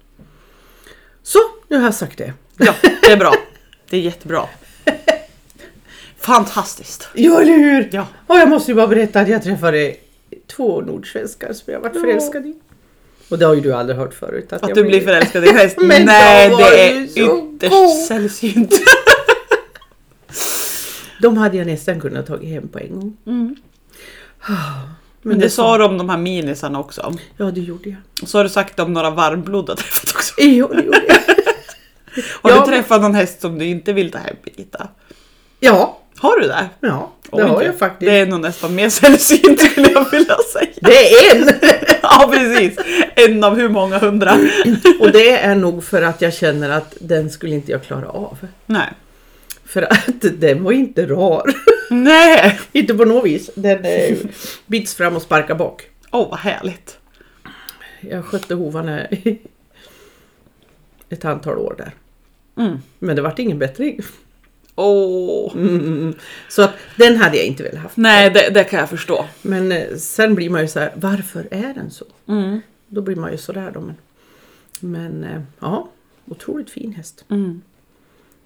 Så, 1.23 1.39
nu 1.69 1.77
har 1.77 1.85
jag 1.85 1.95
sagt 1.95 2.19
det. 2.19 2.33
Ja, 2.57 2.75
det 3.03 3.13
är 3.13 3.17
bra. 3.17 3.35
Det 3.91 3.97
är 3.97 4.01
jättebra. 4.01 4.49
Fantastiskt. 6.19 7.09
Ja, 7.15 7.41
eller 7.41 7.57
hur? 7.57 7.89
Ja. 7.93 8.07
Och 8.27 8.37
jag 8.37 8.49
måste 8.49 8.71
ju 8.71 8.75
bara 8.75 8.87
berätta 8.87 9.21
att 9.21 9.29
jag 9.29 9.43
träffade 9.43 9.97
två 10.47 10.81
nordsvenskar 10.81 11.53
som 11.53 11.73
jag 11.73 11.81
varit 11.81 11.95
Ja. 11.95 12.01
förälskad 12.01 12.47
i. 12.47 12.55
Och 13.29 13.39
det 13.39 13.47
har 13.47 13.55
ju 13.55 13.61
du 13.61 13.73
aldrig 13.75 13.99
hört 13.99 14.15
förut. 14.15 14.53
Att 14.53 14.63
jag 14.69 14.77
du 14.77 14.85
blir 14.85 15.01
förälskad 15.01 15.45
i 15.45 15.53
häst. 15.53 15.77
Nej, 15.83 16.51
det 16.59 16.89
är 16.89 17.03
ytterst 17.03 18.07
sällsynt. 18.09 18.75
De 21.23 21.37
hade 21.37 21.57
jag 21.57 21.67
nästan 21.67 22.01
kunnat 22.01 22.27
tagit 22.27 22.49
hem 22.51 22.69
på 22.69 22.79
en 22.79 22.91
gång. 22.95 23.17
Mm. 23.27 23.57
Men, 25.23 25.31
Men 25.31 25.39
det 25.39 25.51
sa 25.51 25.79
du 25.79 25.85
om 25.85 25.99
de 25.99 26.09
här 26.09 26.17
minisarna 26.19 26.81
också. 26.81 27.15
Ja, 27.37 27.45
det 27.45 27.61
gjorde 27.61 27.89
jag. 27.89 27.99
Och 28.23 28.29
så 28.29 28.39
har 28.39 28.45
du 28.45 28.51
sagt 28.51 28.81
om 28.81 28.93
några 28.93 29.11
varmblod 29.11 29.67
du 29.67 29.71
har 29.73 29.77
träffat 29.77 30.15
också. 30.15 30.35
Ja, 30.41 30.45
det 30.45 30.83
gjorde 30.83 30.83
jag. 30.85 31.17
Har 32.43 32.51
Ja. 32.51 32.61
du 32.61 32.67
träffat 32.73 33.01
någon 33.03 33.15
häst 33.15 33.41
som 33.41 33.59
du 33.59 33.65
inte 33.65 33.93
vill 33.93 34.11
ta 34.13 34.19
hem 34.19 34.37
Birgitta? 34.45 34.89
Ja, 35.61 35.99
Har 36.19 36.41
du 36.41 36.47
det? 36.49 36.69
ja 36.81 37.13
det 37.23 37.37
Oj, 37.37 37.43
har 37.43 37.63
jag 37.63 37.79
faktiskt. 37.79 38.11
Det 38.11 38.17
är 38.19 38.27
nog 38.27 38.41
nästan 38.41 38.75
mer 38.75 38.89
sällsynt 38.89 39.61
skulle 39.61 39.91
jag 39.93 40.11
vilja 40.11 40.37
säga. 40.53 40.71
Det 40.81 41.09
är 41.09 41.37
en! 41.37 41.49
Ja 42.19 42.31
precis, 42.33 42.79
en 43.17 43.45
av 43.45 43.57
hur 43.57 43.69
många 43.69 43.99
hundra? 43.99 44.39
Och 45.01 45.13
det 45.13 45.39
är 45.39 45.55
nog 45.55 45.85
för 45.85 46.03
att 46.03 46.23
jag 46.23 46.35
känner 46.35 46.71
att 46.71 46.95
den 47.01 47.31
skulle 47.31 47.55
inte 47.55 47.73
jag 47.73 47.83
klara 47.83 48.09
av. 48.09 48.39
Nej. 48.67 48.89
För 49.65 49.83
att 49.83 50.41
den 50.41 50.65
var 50.65 50.73
inte 50.73 51.07
rar. 51.07 51.43
Nej! 51.91 52.61
Inte 52.73 52.95
på 52.95 53.05
något 53.05 53.25
vis. 53.25 53.51
Den 53.55 53.85
eh, 53.85 54.19
bits 54.67 54.95
fram 54.95 55.17
och 55.17 55.23
sparkar 55.23 55.55
bak. 55.55 55.91
Åh, 56.11 56.31
vad 56.31 56.39
härligt. 56.39 56.99
Jag 58.01 58.25
skötte 58.25 58.55
hovarna 58.55 59.11
i 59.11 59.39
ett 61.09 61.25
antal 61.25 61.59
år 61.59 61.75
där. 61.79 61.93
Mm. 62.65 62.79
Men 62.99 63.17
det 63.17 63.23
vart 63.23 63.39
ingen 63.39 63.59
bättring. 63.59 64.01
Åh. 64.77 65.53
Mm. 65.57 66.15
Så 66.49 66.63
att 66.63 66.75
den 66.97 67.17
hade 67.17 67.37
jag 67.37 67.47
inte 67.47 67.63
velat 67.63 67.81
haft. 67.81 67.97
Nej, 67.97 68.31
det, 68.31 68.51
det 68.55 68.65
kan 68.65 68.81
jag 68.81 68.91
förstå. 68.91 69.27
Men 69.43 69.73
eh, 69.73 69.97
sen 69.97 70.35
blir 70.35 70.51
man 70.51 70.61
ju 70.61 70.69
så 70.69 70.81
här, 70.81 70.93
varför 70.95 71.49
är 71.51 71.75
den 71.75 71.91
så? 71.91 72.05
Mm. 72.29 72.61
Då 72.87 73.03
blir 73.03 73.17
man 73.17 73.33
ju 73.33 73.39
sådär 73.39 73.71
då. 73.75 73.81
Men, 73.81 73.97
men 74.81 75.25
eh, 75.25 75.43
ja, 75.61 75.89
otroligt 76.27 76.71
fin 76.71 76.93
häst. 76.93 77.25
Mm. 77.29 77.63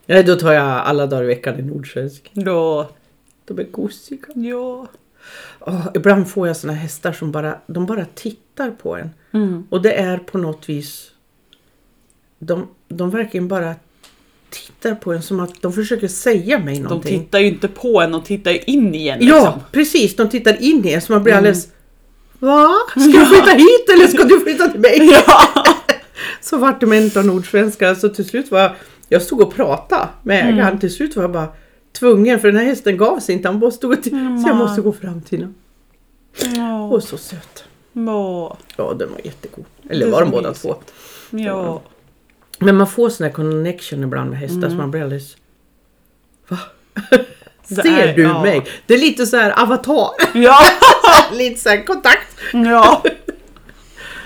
Ja, 0.06 0.22
då 0.22 0.36
tar 0.36 0.52
jag 0.52 0.64
alla 0.64 1.06
dagar 1.06 1.24
i 1.24 1.26
veckan 1.26 1.58
i 1.58 1.62
nordsvensk. 1.62 2.30
Då... 2.32 2.90
De 3.44 3.58
är 3.58 3.64
gosiga. 3.64 4.26
Ja. 4.34 4.86
Åh, 5.60 5.88
ibland 5.94 6.28
får 6.28 6.46
jag 6.46 6.56
såna 6.56 6.72
hästar 6.72 7.12
som 7.12 7.32
bara, 7.32 7.60
de 7.66 7.86
bara 7.86 8.04
tittar 8.04 8.70
på 8.70 8.96
en. 8.96 9.10
Mm. 9.32 9.66
Och 9.70 9.82
det 9.82 9.92
är 9.92 10.18
på 10.18 10.38
något 10.38 10.68
vis, 10.68 11.10
de, 12.38 12.68
de 12.88 13.10
verkligen 13.10 13.48
bara 13.48 13.74
tittar 14.50 14.94
på 14.94 15.12
en 15.12 15.22
som 15.22 15.40
att 15.40 15.62
de 15.62 15.72
försöker 15.72 16.08
säga 16.08 16.58
mig 16.58 16.74
De 16.76 16.82
någonting. 16.82 17.20
tittar 17.20 17.38
ju 17.38 17.46
inte 17.46 17.68
på 17.68 18.00
en, 18.00 18.12
de 18.12 18.22
tittar 18.22 18.50
ju 18.50 18.58
in 18.66 18.94
i 18.94 19.08
en 19.08 19.26
Ja, 19.26 19.34
liksom. 19.44 19.60
precis. 19.72 20.16
De 20.16 20.28
tittar 20.28 20.62
in 20.62 20.86
i 20.86 20.92
en 20.92 21.00
så 21.02 21.12
man 21.12 21.22
blir 21.22 21.32
Mm. 21.32 21.38
alldeles... 21.38 21.68
Va? 22.38 22.70
Ska 22.90 23.00
du 23.00 23.26
flytta 23.26 23.50
hit 23.50 23.88
eller 23.94 24.06
ska 24.06 24.24
du 24.24 24.40
flytta 24.40 24.68
till 24.68 24.80
mig? 24.80 25.10
Ja. 25.26 25.64
Så 26.40 26.56
vart 26.58 26.80
det 26.80 26.86
med 26.86 27.16
av 27.16 27.26
nordsvenska. 27.26 27.94
Så 27.94 28.08
till 28.08 28.24
slut 28.24 28.50
var 28.50 28.60
jag... 28.60 28.72
Jag 29.08 29.22
stod 29.22 29.40
och 29.40 29.54
pratade 29.54 30.08
med 30.22 30.40
Mm. 30.42 30.54
ägaren. 30.54 30.78
Till 30.78 30.94
slut 30.94 31.16
var 31.16 31.22
jag 31.24 31.32
bara 31.32 31.48
tvungen 31.98 32.40
för 32.40 32.48
den 32.48 32.56
här 32.56 32.64
hästen 32.64 32.96
gav 32.96 33.20
sig 33.20 33.34
inte. 33.34 33.48
Han 33.48 33.60
bara 33.60 33.70
stod 33.70 33.98
och 33.98 34.06
Mm, 34.06 34.42
Så 34.42 34.48
jag 34.48 34.56
måste 34.56 34.80
gå 34.80 34.92
fram 34.92 35.22
till 35.22 35.38
honom. 35.38 35.54
Åh. 36.56 36.92
Och 36.92 37.02
så 37.02 37.16
söt. 37.16 37.64
Åh. 37.94 38.56
Ja, 38.76 38.94
den 38.98 39.10
var 39.12 39.20
jättegod. 39.24 39.64
Eller 39.90 40.06
Det 40.06 40.12
var 40.12 40.20
de 40.20 40.30
båda 40.30 40.52
två. 40.54 40.74
Ja. 41.30 41.82
Men 42.60 42.76
man 42.76 42.86
får 42.86 43.10
sån 43.10 43.24
här 43.26 43.32
connection 43.32 44.02
ibland 44.04 44.30
med 44.30 44.38
hästar 44.38 44.56
Mm. 44.58 44.70
så 44.70 44.76
man 44.76 44.90
blir 44.90 45.02
alldeles... 45.02 45.36
Va? 46.48 46.58
Ser 47.62 47.86
är- 47.86 48.16
du 48.16 48.22
ja. 48.22 48.42
mig? 48.42 48.62
Det 48.86 48.94
är 48.94 48.98
lite 48.98 49.26
så 49.26 49.36
här 49.36 49.62
avatar. 49.62 50.10
Ja. 50.34 50.58
lite 51.32 51.60
så 51.60 51.68
här 51.68 51.84
kontakt. 51.86 52.36
ja. 52.52 53.02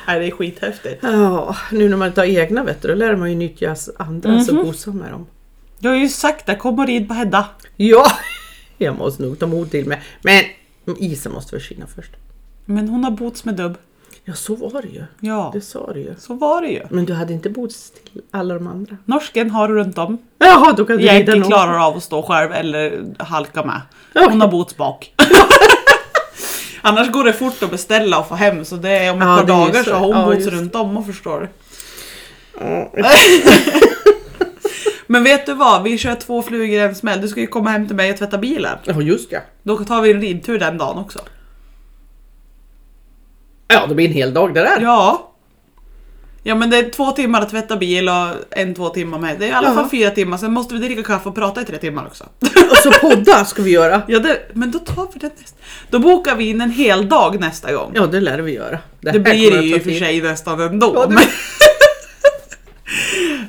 Nej, 0.06 0.20
det 0.20 0.26
är 0.26 0.30
skithäftigt. 0.30 0.98
Ja, 1.02 1.56
nu 1.72 1.88
när 1.88 1.96
man 1.96 2.08
inte 2.08 2.20
har 2.20 2.26
egna 2.26 2.64
vet 2.64 2.82
du, 2.82 2.88
då 2.88 2.94
lär 2.94 3.16
man 3.16 3.30
ju 3.30 3.36
nyttja 3.36 3.76
andras 3.98 4.48
Mhm. 4.50 4.58
och 4.58 4.64
gosa 4.66 4.90
med 4.90 5.10
dem. 5.12 5.26
Jag 5.78 5.90
har 5.90 5.98
ju 5.98 6.08
sagt 6.08 6.46
det, 6.46 6.54
kom 6.56 6.78
och 6.78 6.86
rid 6.86 7.08
på 7.08 7.14
Hedda. 7.14 7.48
Ja, 7.76 8.06
jag 8.78 8.98
måste 8.98 9.22
nog 9.22 9.38
ta 9.38 9.46
mod 9.46 9.70
till 9.70 9.86
mig. 9.86 10.02
Men 10.22 10.44
isen 10.98 11.32
måste 11.32 11.50
försvinna 11.50 11.86
först. 11.86 12.10
Men 12.64 12.88
hon 12.88 13.04
har 13.04 13.10
bots 13.10 13.44
med 13.44 13.54
dubb. 13.54 13.76
Ja, 14.26 14.34
så 14.34 14.54
var 14.54 14.82
det 14.82 14.88
ju. 14.88 15.04
Ja, 15.20 15.50
Det 15.54 15.60
sa 15.60 15.92
du 15.92 16.00
ju. 16.00 16.14
så 16.18 16.34
var 16.34 16.62
det 16.62 16.68
ju. 16.68 16.82
Men 16.90 17.04
du 17.04 17.12
hade 17.12 17.32
inte 17.32 17.50
bots 17.50 17.90
till 17.90 18.22
alla 18.30 18.54
de 18.54 18.66
andra? 18.66 18.96
Norsken 19.04 19.50
har 19.50 19.68
du 19.68 19.74
runt 19.74 19.98
om. 19.98 20.18
Jaha, 20.38 20.72
då 20.76 20.84
kan 20.84 20.96
du 20.96 21.02
Jag 21.04 21.20
inte 21.20 21.40
klarar 21.40 21.86
av 21.86 21.96
att 21.96 22.02
stå 22.02 22.22
själv 22.22 22.52
eller 22.52 23.04
halka 23.18 23.64
med. 23.64 23.80
Hon 24.30 24.40
har 24.40 24.48
bots 24.48 24.76
bak. 24.76 25.14
Annars 26.82 27.10
går 27.10 27.24
det 27.24 27.32
fort 27.32 27.62
att 27.62 27.70
beställa 27.70 28.18
och 28.18 28.28
få 28.28 28.34
hem 28.34 28.64
så 28.64 28.76
det 28.76 28.90
är 28.90 29.12
om 29.12 29.18
ett 29.22 29.28
Ja, 29.28 29.36
par 29.36 29.44
dagar 29.46 29.82
så. 29.82 29.92
har 29.94 30.06
hon 30.06 30.16
Ja, 30.16 30.38
det. 30.44 30.50
runt 30.50 30.74
om 30.74 30.96
och 30.96 31.06
förstår 31.06 31.40
du. 31.40 31.48
Men 35.06 35.24
vet 35.24 35.46
du 35.46 35.54
vad? 35.54 35.82
Vi 35.82 35.98
kör 35.98 36.14
två 36.14 36.42
flugor 36.42 36.78
i 36.78 36.82
en 36.82 36.94
smäll. 36.94 37.20
Du 37.20 37.28
ska 37.28 37.40
ju 37.40 37.46
komma 37.46 37.70
hem 37.70 37.86
till 37.86 37.96
mig 37.96 38.10
och 38.10 38.16
tvätta 38.18 38.38
bilen. 38.38 38.78
Ja, 38.84 39.00
just 39.02 39.32
ja. 39.32 39.38
Då 39.62 39.76
tar 39.84 40.02
vi 40.02 40.10
en 40.12 40.20
ridtur 40.20 40.58
den 40.58 40.78
dagen 40.78 40.98
också. 40.98 41.18
Ja, 43.68 43.86
det 43.86 43.94
blir 43.94 44.06
en 44.06 44.12
hel 44.12 44.34
dag 44.34 44.54
det 44.54 44.60
där. 44.60 44.80
Ja. 44.80 45.30
Ja 46.46 46.54
men 46.54 46.70
det 46.70 46.76
är 46.78 46.90
två 46.90 47.10
timmar 47.10 47.40
att 47.42 47.50
tvätta 47.50 47.76
bil 47.76 48.08
och 48.08 48.28
en 48.50 48.74
två 48.74 48.88
timmar 48.88 49.18
med. 49.18 49.38
Det 49.38 49.44
är 49.44 49.48
i 49.48 49.52
alla 49.52 49.68
Ja. 49.68 49.74
fall 49.74 49.88
fyra 49.90 50.10
timmar. 50.10 50.36
Sen 50.38 50.52
måste 50.52 50.74
vi 50.74 50.80
dricka 50.80 51.02
kaffe 51.02 51.28
och 51.28 51.34
prata 51.34 51.60
i 51.60 51.64
tre 51.64 51.78
timmar 51.78 52.06
också. 52.06 52.24
Och 52.70 52.76
så 52.76 52.90
podda 52.90 53.44
ska 53.44 53.62
vi 53.62 53.70
göra. 53.70 54.02
Ja, 54.08 54.18
det, 54.18 54.38
men 54.52 54.70
då 54.70 54.78
tar 54.78 55.08
vi 55.14 55.18
det 55.20 55.30
nästa. 55.40 55.56
Då 55.90 55.98
bokar 55.98 56.36
vi 56.36 56.48
in 56.48 56.60
en 56.60 56.70
hel 56.70 57.08
dag 57.08 57.40
nästa 57.40 57.72
gång. 57.72 57.90
Ja, 57.94 58.06
det 58.06 58.20
lär 58.20 58.38
vi 58.38 58.54
göra. 58.54 58.78
det 59.00 59.10
här 59.10 59.18
blir 59.18 59.50
kommer 59.50 59.60
det 59.60 59.66
ju 59.66 59.74
i 59.74 59.78
och 59.78 59.82
för 59.82 59.90
tid. 59.90 59.98
sig 59.98 60.22
nästan 60.22 60.60
ändå. 60.60 60.92
Ja, 60.94 61.06
det- 61.06 61.14
men... 61.14 61.24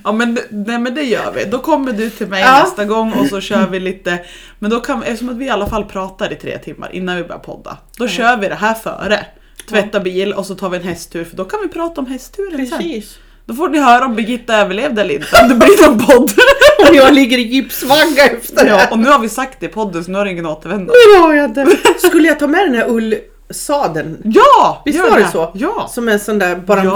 ja 0.03 0.11
men, 0.11 0.35
det- 0.35 0.45
nej, 0.49 0.79
men 0.79 0.95
det 0.95 1.03
gör 1.03 1.31
vi. 1.35 1.45
Då 1.45 1.59
kommer 1.59 1.91
du 1.91 2.09
till 2.09 2.27
mig 2.27 2.41
Ja. 2.41 2.59
nästa 2.63 2.85
gång 2.85 3.13
och 3.13 3.25
så 3.27 3.41
kör 3.41 3.67
vi 3.67 3.79
lite. 3.79 4.19
Men 4.59 4.71
då 4.71 4.79
kan 4.79 5.03
eftersom 5.03 5.29
att 5.29 5.37
vi 5.37 5.45
i 5.45 5.49
alla 5.49 5.67
fall 5.69 5.85
pratar 5.85 6.33
i 6.33 6.35
tre 6.35 6.57
timmar 6.57 6.89
innan 6.95 7.15
vi 7.17 7.23
börjar 7.23 7.39
podda. 7.39 7.77
Då 7.97 8.07
kör 8.07 8.37
vi 8.37 8.47
det 8.49 8.55
här 8.55 8.73
före. 8.73 9.25
Tvätta 9.69 9.99
bil 9.99 10.33
och 10.33 10.45
så 10.45 10.55
tar 10.55 10.69
vi 10.69 10.77
en 10.77 10.83
hästtur 10.83 11.23
för 11.25 11.37
då 11.37 11.45
kan 11.45 11.59
vi 11.61 11.67
prata 11.67 12.01
om 12.01 12.07
hästturen 12.07 12.67
sen. 12.67 12.77
Precis. 12.77 13.17
Då 13.45 13.53
får 13.53 13.69
ni 13.69 13.79
höra 13.79 14.05
om 14.05 14.15
Birgitta 14.15 14.55
överlevde 14.57 15.01
eller 15.01 15.13
inte. 15.15 15.41
Om 15.43 15.49
det 15.49 15.55
blir 15.55 15.87
någon 15.89 15.99
podd. 16.05 16.31
Och 16.89 16.95
jag 16.95 17.13
ligger 17.13 17.37
i 17.37 17.41
gipsvagga 17.41 18.25
efter 18.25 18.63
det 18.65 18.69
ja, 18.71 18.87
och 18.91 18.99
nu 18.99 19.09
har 19.09 19.19
vi 19.19 19.29
sagt 19.29 19.59
det 19.59 19.65
i 19.65 19.69
podden 19.69 20.03
så 20.03 20.11
nu 20.11 20.17
har 20.17 20.25
det 20.25 20.31
ingen 20.31 20.45
återvändo. 20.45 20.93
Det 21.13 21.17
har 21.21 21.33
jag 21.33 21.45
inte. 21.45 21.77
Skulle 22.07 22.27
jag 22.27 22.39
ta 22.39 22.47
med 22.47 22.65
den 22.67 22.75
här 22.75 22.89
ullsadeln? 22.89 24.17
Ja! 24.23 24.81
Visst 24.85 24.99
var 24.99 25.19
det 25.19 25.27
så? 25.31 25.51
Ja! 25.55 25.87
Som 25.93 26.09
en 26.09 26.19
sån 26.19 26.39
där 26.39 26.55
bara 26.55 26.83
Ja. 26.83 26.95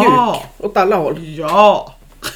mjuk 0.58 0.70
åt 0.72 0.78
alla 0.78 0.96
håll. 0.96 1.16
Ja! 1.20 1.96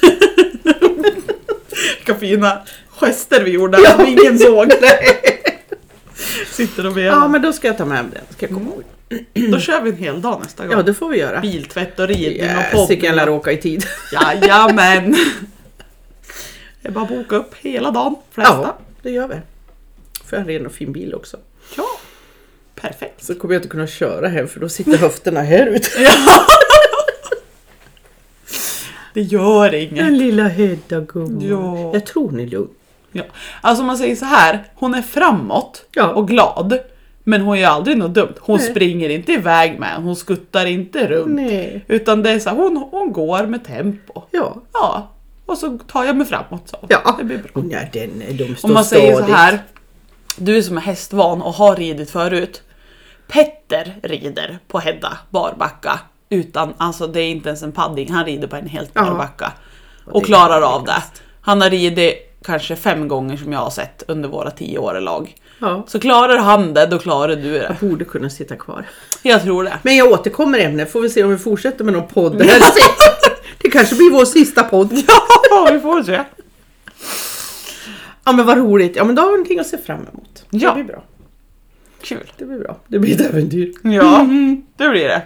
Vilka 1.96 2.14
fina 2.20 2.58
gester 3.00 3.42
vi 3.44 3.50
gjorde 3.50 3.90
som 3.90 4.06
ingen 4.06 4.38
såg. 4.38 4.72
Sitter 6.52 6.86
och 6.86 6.90
Ja 6.92 6.94
vevar. 6.94 7.28
men 7.28 7.42
då 7.42 7.52
ska 7.52 7.66
jag 7.66 7.78
ta 7.78 7.84
med 7.84 8.04
den. 8.04 8.22
Ska 8.30 8.46
jag 8.46 8.54
komma 8.54 8.70
ihåg. 8.70 8.82
Då 9.52 9.58
kör 9.58 9.80
vi 9.80 9.90
en 9.90 9.96
hel 9.96 10.22
dag 10.22 10.40
nästa 10.42 10.66
gång. 10.66 10.76
Ja 10.76 10.82
det 10.82 10.94
får 10.94 11.08
vi 11.08 11.18
göra. 11.18 11.40
Biltvätt 11.40 11.98
och 11.98 12.08
ridning 12.08 12.50
och 12.74 12.90
Yes, 12.90 13.02
jag 13.02 13.14
lär 13.16 13.26
podd. 13.26 13.34
åka 13.34 13.52
i 13.52 13.56
tid. 13.56 13.84
Jajamän! 14.12 15.16
Det 16.82 16.88
är 16.88 16.92
bara 16.92 17.04
att 17.04 17.08
boka 17.10 17.36
upp 17.36 17.54
hela 17.54 17.90
dagen. 17.90 18.16
Flesta. 18.30 18.58
Ja, 18.62 18.78
det 19.02 19.10
gör 19.10 19.28
vi. 19.28 19.34
Jag 20.30 20.40
en 20.40 20.46
ren 20.46 20.66
och 20.66 20.72
fin 20.72 20.92
bil 20.92 21.14
också. 21.14 21.36
Ja. 21.76 21.84
Perfekt. 22.74 23.24
Så 23.24 23.34
kommer 23.34 23.54
jag 23.54 23.58
inte 23.58 23.68
kunna 23.68 23.86
köra 23.86 24.28
hem 24.28 24.48
för 24.48 24.60
då 24.60 24.68
sitter 24.68 24.96
höfterna 24.98 25.42
här 25.42 25.66
ute. 25.66 25.88
Det 29.14 29.20
gör 29.22 29.74
inget. 29.74 29.96
Den 29.96 30.18
lilla 30.18 30.48
Hedda 30.48 31.00
gumman. 31.00 31.40
Ja. 31.48 31.90
Jag 31.92 32.06
tror 32.06 32.30
ni 32.30 32.42
är 32.42 32.46
lugn. 32.46 32.68
Ja. 33.12 33.22
Alltså 33.60 33.80
om 33.82 33.86
man 33.86 33.98
säger 33.98 34.16
så 34.16 34.24
här, 34.24 34.64
hon 34.74 34.94
är 34.94 35.02
framåt 35.02 35.84
Ja. 35.92 36.08
och 36.12 36.28
glad. 36.28 36.78
Men 37.24 37.40
hon 37.40 37.58
gör 37.58 37.68
aldrig 37.70 37.98
något 37.98 38.14
dumt. 38.14 38.34
Hon 38.40 38.56
Nej. 38.58 38.70
springer 38.70 39.08
inte 39.08 39.32
iväg 39.32 39.78
med 39.80 39.96
hon 39.96 40.16
skuttar 40.16 40.66
inte 40.66 41.06
runt. 41.08 41.34
Nej. 41.34 41.84
Utan 41.88 42.22
det 42.22 42.30
är 42.30 42.38
så 42.38 42.48
här, 42.50 42.56
hon, 42.56 42.76
hon 42.90 43.12
går 43.12 43.46
med 43.46 43.64
tempo. 43.64 44.22
Ja. 44.30 44.56
Ja, 44.72 45.10
och 45.46 45.58
så 45.58 45.78
tar 45.78 46.04
jag 46.04 46.16
mig 46.16 46.26
framåt 46.26 46.62
så. 46.68 46.76
Ja. 46.88 47.14
Det 47.18 47.24
blir 47.24 47.38
bra. 47.38 47.78
Är 47.78 47.90
den, 47.92 48.36
de 48.36 48.56
står 48.56 48.68
Om 48.68 48.74
man 48.74 48.84
säger 48.84 49.12
så 49.12 49.18
stadigt. 49.18 49.36
här, 49.36 49.58
du 50.36 50.62
som 50.62 50.76
är 50.76 50.80
hästvan 50.80 51.42
och 51.42 51.52
har 51.54 51.76
ridit 51.76 52.10
förut. 52.10 52.62
Petter 53.28 53.94
rider 54.02 54.58
på 54.68 54.78
Hedda 54.78 55.18
barbacka 55.30 56.00
utan, 56.28 56.74
alltså 56.76 57.06
det 57.06 57.20
är 57.20 57.30
inte 57.30 57.48
ens 57.48 57.62
en 57.62 57.72
padding, 57.72 58.12
han 58.12 58.24
rider 58.24 58.46
på 58.48 58.56
en 58.56 58.66
helt 58.68 58.90
Ja. 58.94 59.04
barbacka. 59.04 59.52
Och 60.06 60.14
Och 60.14 60.20
det 60.20 60.26
klarar 60.26 60.60
av 60.62 60.84
det. 60.84 61.02
Han 61.40 61.60
har 61.60 61.70
ridit 61.70 62.14
kanske 62.44 62.76
fem 62.76 63.08
gånger 63.08 63.36
som 63.36 63.52
jag 63.52 63.60
har 63.60 63.70
sett 63.70 64.02
under 64.08 64.28
våra 64.28 64.50
tio 64.50 64.78
år 64.78 64.98
i 64.98 65.00
lag. 65.00 65.34
Ja. 65.64 65.84
Så 65.86 66.00
klarar 66.00 66.38
han 66.38 66.74
det, 66.74 66.86
då 66.86 66.98
klarar 66.98 67.36
du 67.36 67.52
det. 67.52 67.76
Jag 67.80 67.90
borde 67.90 68.04
kunna 68.04 68.30
sitta 68.30 68.56
kvar. 68.56 68.86
Jag 69.22 69.42
tror 69.42 69.64
det. 69.64 69.78
Men 69.82 69.96
jag 69.96 70.12
återkommer 70.12 70.58
i 70.58 70.62
ämnet, 70.62 70.92
får 70.92 71.00
vi 71.00 71.10
se 71.10 71.24
om 71.24 71.30
vi 71.30 71.38
fortsätter 71.38 71.84
med 71.84 71.94
någon 71.94 72.08
podd. 72.08 72.38
Det, 73.62 73.70
kanske 73.70 73.94
blir 73.94 74.10
vår 74.10 74.24
sista 74.24 74.62
podd. 74.62 74.92
Ja, 75.50 75.68
vi 75.72 75.80
får 75.80 76.02
se. 76.02 76.20
Ja 78.24 78.32
men 78.32 78.46
vad 78.46 78.58
roligt. 78.58 78.96
Ja 78.96 79.04
men 79.04 79.14
då 79.14 79.22
har 79.22 79.26
vi 79.26 79.32
någonting 79.36 79.58
att 79.58 79.66
se 79.66 79.78
fram 79.78 80.06
emot. 80.12 80.44
Ja. 80.50 80.68
Det 80.68 80.74
blir 80.74 80.94
bra. 80.94 81.04
Kul. 82.02 82.32
Det 82.38 82.44
blir 82.44 82.58
bra. 82.58 82.76
Det 82.86 82.98
blir 82.98 83.14
ett 83.14 83.20
äventyr. 83.20 83.72
Ja, 83.82 84.26
det 84.76 84.88
blir 84.88 85.08
det. 85.08 85.22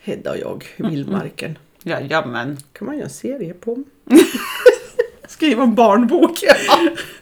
Hedda 0.00 0.30
och 0.30 0.38
jag 0.38 0.64
i 0.76 0.82
vildmarken. 0.82 1.58
Jajamän. 1.82 2.58
kan 2.72 2.86
man 2.86 2.94
göra 2.94 3.04
en 3.04 3.10
serie 3.10 3.54
på. 3.54 3.84
Skriva 5.28 5.62
en 5.62 5.74
barnbok. 5.74 6.38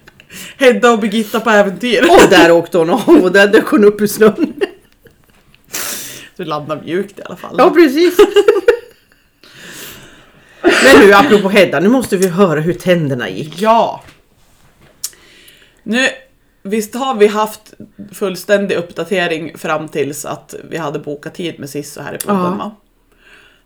Hedda 0.60 0.90
och 0.92 0.98
Birgitta 0.98 1.40
på 1.40 1.50
äventyr. 1.50 2.02
Och 2.10 2.30
där 2.30 2.50
åkte 2.52 2.78
hon 2.78 2.90
av 2.90 3.08
och 3.08 3.32
där 3.32 3.48
dök 3.48 3.66
hon 3.66 3.84
upp 3.84 4.00
ur 4.00 4.06
snön. 4.06 4.54
Du 6.36 6.44
landar 6.44 6.82
mjukt 6.82 7.18
i 7.18 7.22
alla 7.24 7.36
fall. 7.36 7.54
Ja 7.58 7.70
precis. 7.70 8.16
Men 10.62 11.00
nu 11.06 11.12
apropå 11.12 11.48
Hedda, 11.48 11.80
nu 11.80 11.88
måste 11.88 12.16
vi 12.16 12.28
höra 12.28 12.60
hur 12.60 12.74
tänderna 12.74 13.28
gick. 13.28 13.60
Ja. 13.60 14.04
Nu, 15.82 16.08
visst 16.62 16.94
har 16.94 17.14
vi 17.14 17.26
haft 17.26 17.74
fullständig 18.12 18.76
uppdatering 18.76 19.58
fram 19.58 19.88
tills 19.88 20.24
att 20.24 20.54
vi 20.70 20.76
hade 20.76 20.98
bokat 20.98 21.34
tid 21.34 21.58
med 21.60 21.70
Sisso 21.70 22.00
här 22.00 22.14
i 22.14 22.18
podden 22.18 22.42
Ja. 22.42 22.50
va? 22.50 22.76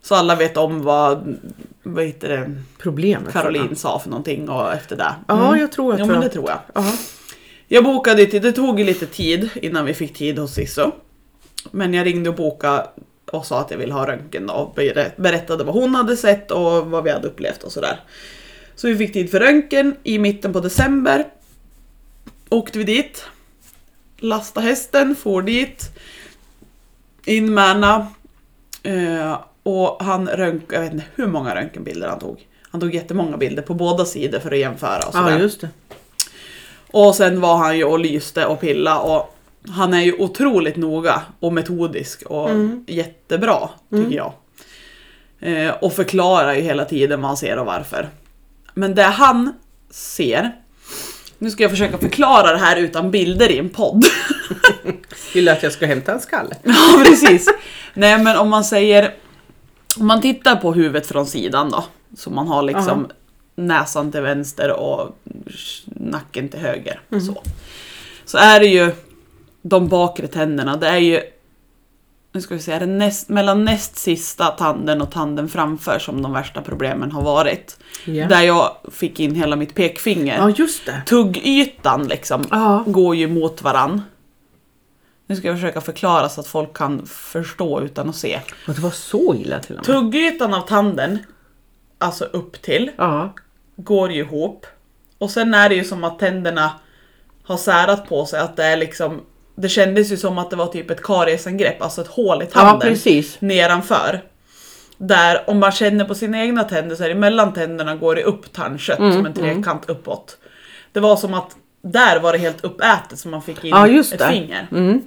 Så 0.05 0.15
alla 0.15 0.35
vet 0.37 0.57
om 0.57 0.83
vad, 0.83 1.37
vad 1.83 2.05
heter 2.05 2.29
det, 2.29 2.55
Problemet. 2.79 3.33
Caroline 3.33 3.77
sa 3.77 3.99
för 3.99 4.11
någonting 4.11 4.49
och 4.49 4.73
efter 4.73 4.97
det. 4.97 5.15
Ja, 5.29 5.59
jag 5.59 5.73
tror 5.73 5.93
att 5.93 5.99
Ja 5.99 6.07
men 6.07 6.21
det 6.21 6.29
tror 6.29 6.51
jag. 6.51 6.59
Ja. 6.75 6.93
Jag 7.69 7.85
bokade 7.85 8.27
till, 8.27 8.43
det 8.43 8.53
tog 8.53 8.79
ju 8.81 8.85
lite 8.87 9.07
tid 9.07 9.49
innan 9.55 9.85
vi 9.85 9.95
fick 9.95 10.15
tid 10.17 10.39
hos 10.39 10.55
Sisso. 10.55 10.91
Men 11.71 11.95
jag 11.95 12.07
ringde 12.07 12.31
och 12.31 12.37
bokade 12.37 12.87
och 13.33 13.47
sa 13.47 13.61
att 13.61 13.71
jag 13.71 13.79
vill 13.79 13.93
ha 13.93 14.07
röntgen 14.07 14.51
och 14.51 14.75
berä- 14.77 15.13
berättade 15.17 15.65
vad 15.65 15.75
hon 15.75 15.95
hade 15.95 16.17
sett 16.17 16.51
och 16.51 16.87
vad 16.87 17.05
vi 17.05 17.11
hade 17.11 17.29
upplevt 17.29 17.63
och 17.63 17.73
sådär. 17.73 18.01
Så 18.75 18.89
vi 18.89 18.97
fick 18.97 19.13
tid 19.13 19.31
för 19.31 19.41
röntgen 19.41 19.97
i 20.03 20.19
mitten 20.19 20.53
på 20.53 20.61
december. 20.61 21.25
Åkte 22.49 22.79
vi 22.79 22.85
dit. 22.85 23.25
Lasta 24.19 24.61
hästen, 24.61 25.17
for 25.17 25.43
dit. 25.43 25.91
In 27.25 27.55
med 27.55 27.65
Anna. 27.65 28.07
Eh, 28.83 29.39
och 29.65 30.03
han 30.05 30.29
rönk, 30.29 30.63
jag 30.73 30.81
vet 30.81 30.93
inte 30.93 31.05
hur 31.15 31.27
många 31.27 31.55
röntgenbilder 31.55 32.09
han 32.09 32.19
tog. 32.19 32.47
Han 32.71 32.81
tog 32.81 32.95
jättemånga 32.95 33.37
bilder 33.37 33.63
på 33.63 33.75
båda 33.75 34.05
sidor 34.05 34.39
för 34.39 34.53
att 34.53 34.59
jämföra 34.59 35.07
och 35.07 35.15
sådär. 35.15 35.31
Ja, 35.31 35.39
just 35.39 35.61
det. 35.61 35.69
Och 36.91 37.15
sen 37.15 37.41
var 37.41 37.57
han 37.57 37.79
ju 37.79 37.85
och 37.85 37.99
lyste 37.99 38.47
och 38.47 38.61
pilla 38.61 38.99
och 39.01 39.37
han 39.69 39.95
är 39.95 40.03
ju 40.03 40.13
otroligt 40.13 40.77
noga 40.77 41.23
och 41.41 41.53
metodisk 41.53 42.23
och 42.23 42.51
jättebra 42.87 43.69
tycker 43.91 44.17
jag. 44.17 44.33
Eh, 45.41 45.71
och 45.71 45.93
förklarar 45.93 46.55
ju 46.55 46.61
hela 46.61 46.85
tiden 46.85 47.21
vad 47.21 47.29
han 47.29 47.37
ser 47.37 47.59
och 47.59 47.67
varför. 47.67 48.09
Men 48.75 48.95
det 48.95 49.03
han 49.03 49.53
ser, 49.91 50.53
nu 51.39 51.51
ska 51.51 51.63
jag 51.63 51.71
försöka 51.71 51.99
förklara 51.99 52.53
det 52.53 52.59
här 52.59 52.77
utan 52.77 53.11
bilder 53.11 53.51
i 53.51 53.59
en 53.59 53.71
podd. 53.71 54.05
Vill 55.35 55.45
du 55.45 55.51
att 55.51 55.63
jag 55.63 55.73
ska 55.73 55.87
hämta 55.87 56.13
en 56.13 56.21
skalle? 56.21 56.57
Ja, 56.63 57.03
precis. 57.05 57.49
Nej, 57.95 58.19
men 58.19 58.37
om 58.37 58.49
man 58.49 58.65
säger... 58.65 59.15
Om 59.99 60.07
man 60.07 60.21
tittar 60.21 60.57
på 60.57 60.73
huvudet 60.73 61.07
från 61.07 61.27
sidan 61.27 61.71
då. 61.71 61.85
Så 62.17 62.31
man 62.31 62.49
har 62.49 62.63
liksom 62.63 63.09
näsan 63.57 64.13
till 64.13 64.21
vänster 64.21 64.73
och 64.81 65.17
nacken 65.85 66.49
till 66.49 66.61
höger. 66.61 67.01
Så. 67.11 67.43
så 68.25 68.39
är 68.39 68.61
det 68.61 68.67
ju 68.67 68.93
de 69.63 69.89
bakre 69.89 70.27
tänderna. 70.27 70.77
Det 70.77 70.89
är 70.89 70.99
ju... 70.99 71.21
Nu 72.33 72.41
ska 72.41 72.55
vi 72.55 72.61
se, 72.61 72.73
är 72.73 72.81
det 72.81 72.87
näst, 72.87 73.29
mellan 73.29 73.65
näst 73.65 73.97
sista 73.97 74.47
tanden 74.47 75.03
och 75.03 75.11
tanden 75.11 75.49
framför 75.49 75.99
som 75.99 76.23
de 76.23 76.33
värsta 76.33 76.63
problemen 76.63 77.13
har 77.13 77.23
varit. 77.23 77.79
Ja. 78.05 78.27
Där 78.29 78.43
jag 78.43 78.77
fick 78.93 79.21
in 79.21 79.35
hela 79.35 79.57
mitt 79.57 79.75
pekfinger 79.75 80.37
Ja, 80.39 80.51
just 80.57 80.87
det. 80.87 81.03
tuggytan 81.07 82.07
liksom 82.07 82.45
Ja. 82.51 82.85
går 82.87 83.17
ju 83.17 83.29
mot 83.29 83.63
varann. 83.63 84.03
Nu 85.35 85.39
ska 85.39 85.49
jag 85.49 85.57
försöka 85.57 85.81
förklara 85.81 86.29
så 86.29 86.41
att 86.41 86.47
folk 86.47 86.77
kan 86.77 87.07
förstå 87.07 87.81
utan 87.81 88.09
att 88.09 88.17
se. 88.17 88.41
Och 88.69 88.75
det 88.75 88.81
var 88.81 88.91
så 88.91 89.35
illa 89.35 89.59
till 89.61 89.77
och 89.77 89.89
med. 89.89 89.97
Tuggytan 89.97 90.55
av 90.55 90.61
tanden, 90.61 91.19
alltså 91.99 92.25
upp 92.25 92.63
till, 92.63 92.91
Ja. 92.97 93.35
går 93.77 94.13
ju 94.13 94.21
ihop. 94.21 94.67
Och 95.19 95.31
sen 95.31 95.55
är 95.55 95.69
det 95.69 95.75
ju 95.75 95.85
som 95.85 96.05
att 96.05 96.19
tänderna 96.19 96.71
har 97.45 97.57
särat 97.57 98.09
på 98.09 98.27
sig, 98.27 98.41
att 98.41 98.57
det 98.57 98.65
är 98.65 98.77
liksom 98.77 99.21
det 99.57 99.69
kändes 99.69 100.13
ju 100.13 100.17
som 100.17 100.39
att 100.39 100.51
det 100.51 100.57
var 100.57 100.67
typ 100.67 100.91
ett 100.91 101.03
kariesangrepp, 101.03 101.83
alltså 101.83 102.01
ett 102.01 102.09
hål 102.09 102.43
i 102.43 102.45
ja, 102.55 102.61
tanden 102.61 102.89
precis. 102.89 103.37
nedanför. 103.41 104.23
Där 104.99 105.51
om 105.51 105.59
man 105.59 105.73
känner 105.73 106.05
på 106.05 106.15
sina 106.15 106.39
egna 106.45 106.65
tänder 106.65 106.97
så 106.97 107.05
är 107.05 107.09
det 107.09 107.15
mellan 107.15 107.53
tänderna 107.53 107.97
går 107.97 108.15
det 108.15 108.23
upp 108.23 108.53
tandkött 108.53 108.99
Mm, 108.99 109.13
som 109.13 109.27
en 109.27 109.33
trekant 109.35 109.91
uppåt. 109.91 110.39
Det 110.93 111.01
var 111.01 111.17
som 111.17 111.35
att 111.35 111.57
där 111.83 112.21
var 112.21 112.33
det 112.33 112.39
helt 112.39 112.65
uppätet 112.65 113.19
så 113.19 113.29
man 113.29 113.43
fick 113.43 113.65
in 113.65 113.71
Ja, 113.71 113.89
ett 113.89 114.23
finger. 114.29 114.69
Mm. 114.73 115.03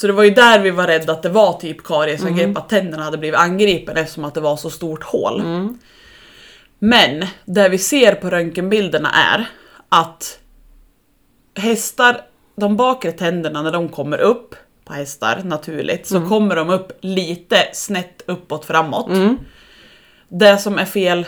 Så 0.00 0.06
det 0.06 0.12
var 0.12 0.22
ju 0.24 0.30
där 0.30 0.58
vi 0.58 0.70
var 0.70 0.86
rädda 0.86 1.12
att 1.12 1.22
det 1.22 1.28
var 1.28 1.52
typ 1.52 1.82
kariesangrepp, 1.84 2.44
Mm. 2.44 2.56
att 2.56 2.68
tänderna 2.68 3.02
hade 3.02 3.18
blivit 3.18 3.40
angripen 3.40 3.96
eftersom 3.96 4.24
att 4.24 4.34
det 4.34 4.40
var 4.40 4.56
så 4.56 4.70
stort 4.70 5.02
hål. 5.04 5.40
Mm. 5.40 5.78
Men 6.78 7.26
det 7.44 7.68
vi 7.68 7.78
ser 7.78 8.14
på 8.14 8.30
röntgenbilderna 8.30 9.10
är 9.12 9.46
att 9.88 10.38
hästar, 11.56 12.20
de 12.56 12.76
bakre 12.76 13.12
tänderna 13.12 13.62
när 13.62 13.72
de 13.72 13.88
kommer 13.88 14.18
upp 14.18 14.54
på 14.84 14.92
hästar 14.92 15.40
naturligt 15.44 16.06
så 16.06 16.16
Mm. 16.16 16.28
kommer 16.28 16.56
de 16.56 16.70
upp 16.70 16.98
lite 17.00 17.56
snett 17.72 18.22
uppåt 18.26 18.64
framåt. 18.64 19.08
Mm. 19.08 19.38
Det 20.28 20.58
som 20.58 20.78
är 20.78 20.84
fel, 20.84 21.26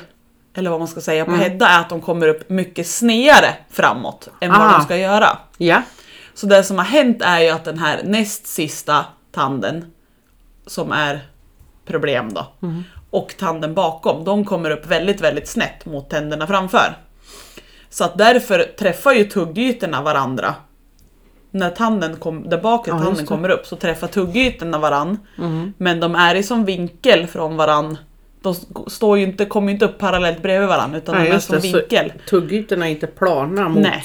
eller 0.54 0.70
vad 0.70 0.78
man 0.78 0.88
ska 0.88 1.00
säga 1.00 1.24
på 1.24 1.30
Hedda 1.32 1.66
är 1.68 1.80
att 1.80 1.88
de 1.88 2.00
kommer 2.00 2.28
upp 2.28 2.50
mycket 2.50 2.86
snedare 2.86 3.54
framåt 3.70 4.28
än 4.40 4.50
vad 4.50 4.60
Ah. 4.60 4.72
de 4.78 4.84
ska 4.84 4.96
göra. 4.96 5.38
Ja. 5.58 5.82
Så 6.40 6.46
det 6.46 6.64
som 6.64 6.78
har 6.78 6.84
hänt 6.84 7.22
är 7.22 7.40
ju 7.40 7.48
att 7.48 7.64
den 7.64 7.78
här 7.78 8.00
näst 8.04 8.46
sista 8.46 9.04
tanden, 9.32 9.84
som 10.66 10.92
är 10.92 11.20
problem 11.86 12.34
då, 12.34 12.46
och 13.10 13.34
tanden 13.38 13.74
bakom, 13.74 14.24
de 14.24 14.44
kommer 14.44 14.70
upp 14.70 14.86
väldigt, 14.86 15.20
väldigt 15.20 15.48
snett 15.48 15.86
mot 15.86 16.10
tänderna 16.10 16.46
framför. 16.46 16.96
Så 17.90 18.04
att 18.04 18.18
därför 18.18 18.72
träffar 18.78 19.12
ju 19.12 19.24
tuggytorna 19.24 20.02
varandra. 20.02 20.54
När 21.50 21.70
tanden 21.70 22.16
kom, 22.16 22.48
där 22.48 22.58
bakre 22.58 22.92
Ja, 22.92 23.02
tanden 23.02 23.26
kommer 23.26 23.48
upp 23.48 23.66
så 23.66 23.76
träffar 23.76 24.06
tuggytorna 24.06 24.78
varann. 24.78 25.18
Men 25.76 26.00
de 26.00 26.14
är 26.14 26.34
i 26.34 26.42
som 26.42 26.64
vinkel 26.64 27.26
från 27.26 27.56
varann. 27.56 27.98
De 28.42 28.54
står 28.86 29.18
ju 29.18 29.24
inte, 29.24 29.44
kommer 29.44 29.68
ju 29.68 29.72
inte 29.72 29.84
upp 29.84 29.98
parallellt 29.98 30.42
bredvid 30.42 30.68
varann 30.68 30.94
utan 30.94 31.14
Ja, 31.14 31.24
de 31.24 31.30
är 31.30 31.38
som 31.38 31.56
det. 31.56 31.62
Så 31.62 31.78
vinkel. 31.78 32.12
tuggytorna 32.28 32.86
är 32.88 32.90
inte 32.90 33.06
plana 33.06 33.68
mot 33.68 33.82
Nej. 33.82 34.04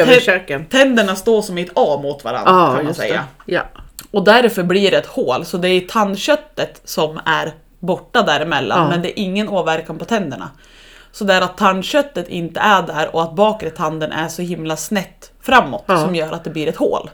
Överkäken. 0.00 0.64
Tänderna 0.66 1.16
står 1.16 1.42
som 1.42 1.58
i 1.58 1.62
ett 1.62 1.70
A 1.74 2.00
mot 2.02 2.24
varandra 2.24 2.52
Ja, 2.52 2.74
kan 2.76 2.84
man 2.84 2.94
säga. 2.94 3.24
det. 3.46 3.52
Ja. 3.52 3.62
Och 4.10 4.24
därför 4.24 4.62
blir 4.62 4.90
det 4.90 4.96
ett 4.96 5.06
hål, 5.06 5.44
så 5.44 5.56
det 5.56 5.68
är 5.68 5.80
tandköttet 5.80 6.80
som 6.84 7.20
är 7.24 7.52
borta 7.80 8.22
däremellan, 8.22 8.78
Ja. 8.82 8.88
men 8.88 9.02
det 9.02 9.20
är 9.20 9.22
ingen 9.22 9.48
åverkan 9.48 9.98
på 9.98 10.04
tänderna. 10.04 10.50
Så 11.12 11.24
det 11.24 11.34
är 11.34 11.40
att 11.40 11.56
tandköttet 11.58 12.28
inte 12.28 12.60
är 12.60 12.82
där 12.82 13.14
och 13.14 13.22
att 13.22 13.34
bakre 13.34 13.70
tanden 13.70 14.12
är 14.12 14.28
så 14.28 14.42
himla 14.42 14.76
snett 14.76 15.32
framåt 15.40 15.84
Ja. 15.86 15.96
som 16.04 16.14
gör 16.14 16.32
att 16.32 16.44
det 16.44 16.50
blir 16.50 16.68
ett 16.68 16.76
hål. 16.76 17.10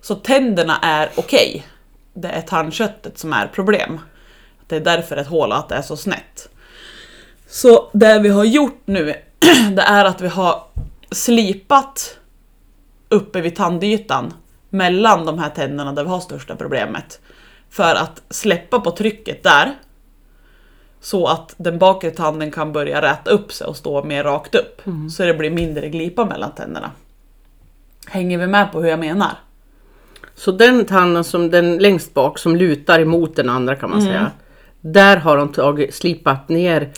Så 0.00 0.14
tänderna 0.14 0.78
är 0.82 1.08
okej. 1.16 1.66
Det 2.14 2.28
är 2.28 2.40
tandköttet 2.40 3.18
som 3.18 3.32
är 3.32 3.46
problem. 3.46 4.00
Det 4.66 4.76
är 4.76 4.80
därför 4.80 5.16
ett 5.16 5.26
hål 5.26 5.50
och 5.52 5.58
att 5.58 5.68
det 5.68 5.74
är 5.74 5.82
så 5.82 5.96
snett. 5.96 6.48
Så 7.48 7.90
det 7.92 8.18
vi 8.18 8.28
har 8.28 8.44
gjort 8.44 8.82
nu, 8.84 9.14
det 9.76 9.82
är 9.82 10.04
att 10.04 10.20
vi 10.20 10.28
har 10.28 10.62
slipat 11.16 12.18
uppe 13.08 13.40
vid 13.40 13.56
tandytan 13.56 14.34
mellan 14.70 15.26
de 15.26 15.38
här 15.38 15.50
tänderna 15.50 15.92
där 15.92 16.04
vi 16.04 16.10
har 16.10 16.20
största 16.20 16.56
problemet. 16.56 17.20
För 17.70 17.94
att 17.94 18.22
släppa 18.30 18.80
på 18.80 18.90
trycket 18.90 19.42
där. 19.42 19.74
Så 21.00 21.26
att 21.26 21.54
den 21.56 21.78
bakre 21.78 22.10
tanden 22.10 22.50
kan 22.50 22.72
börja 22.72 23.02
räta 23.02 23.30
upp 23.30 23.52
sig 23.52 23.66
och 23.66 23.76
stå 23.76 24.04
mer 24.04 24.24
rakt 24.24 24.54
upp. 24.54 24.82
Så 25.10 25.22
det 25.22 25.34
blir 25.34 25.50
mindre 25.50 25.88
glipa 25.88 26.24
mellan 26.24 26.52
tänderna. 26.54 26.90
Hänger 28.06 28.38
vi 28.38 28.46
med 28.46 28.72
på 28.72 28.82
hur 28.82 28.88
jag 28.88 28.98
menar? 28.98 29.30
Så 30.34 30.52
den 30.52 30.84
tanden 30.84 31.24
som 31.24 31.50
den 31.50 31.76
längst 31.78 32.14
bak 32.14 32.38
som 32.38 32.56
lutar 32.56 33.00
emot 33.00 33.36
den 33.36 33.48
andra 33.50 33.76
kan 33.76 33.90
man 33.90 33.98
Mm. 33.98 34.12
säga. 34.12 34.30
Där 34.80 35.16
har 35.16 35.36
de 35.36 35.52
tagit, 35.52 35.94
slipat 35.94 36.48
ner 36.48 36.92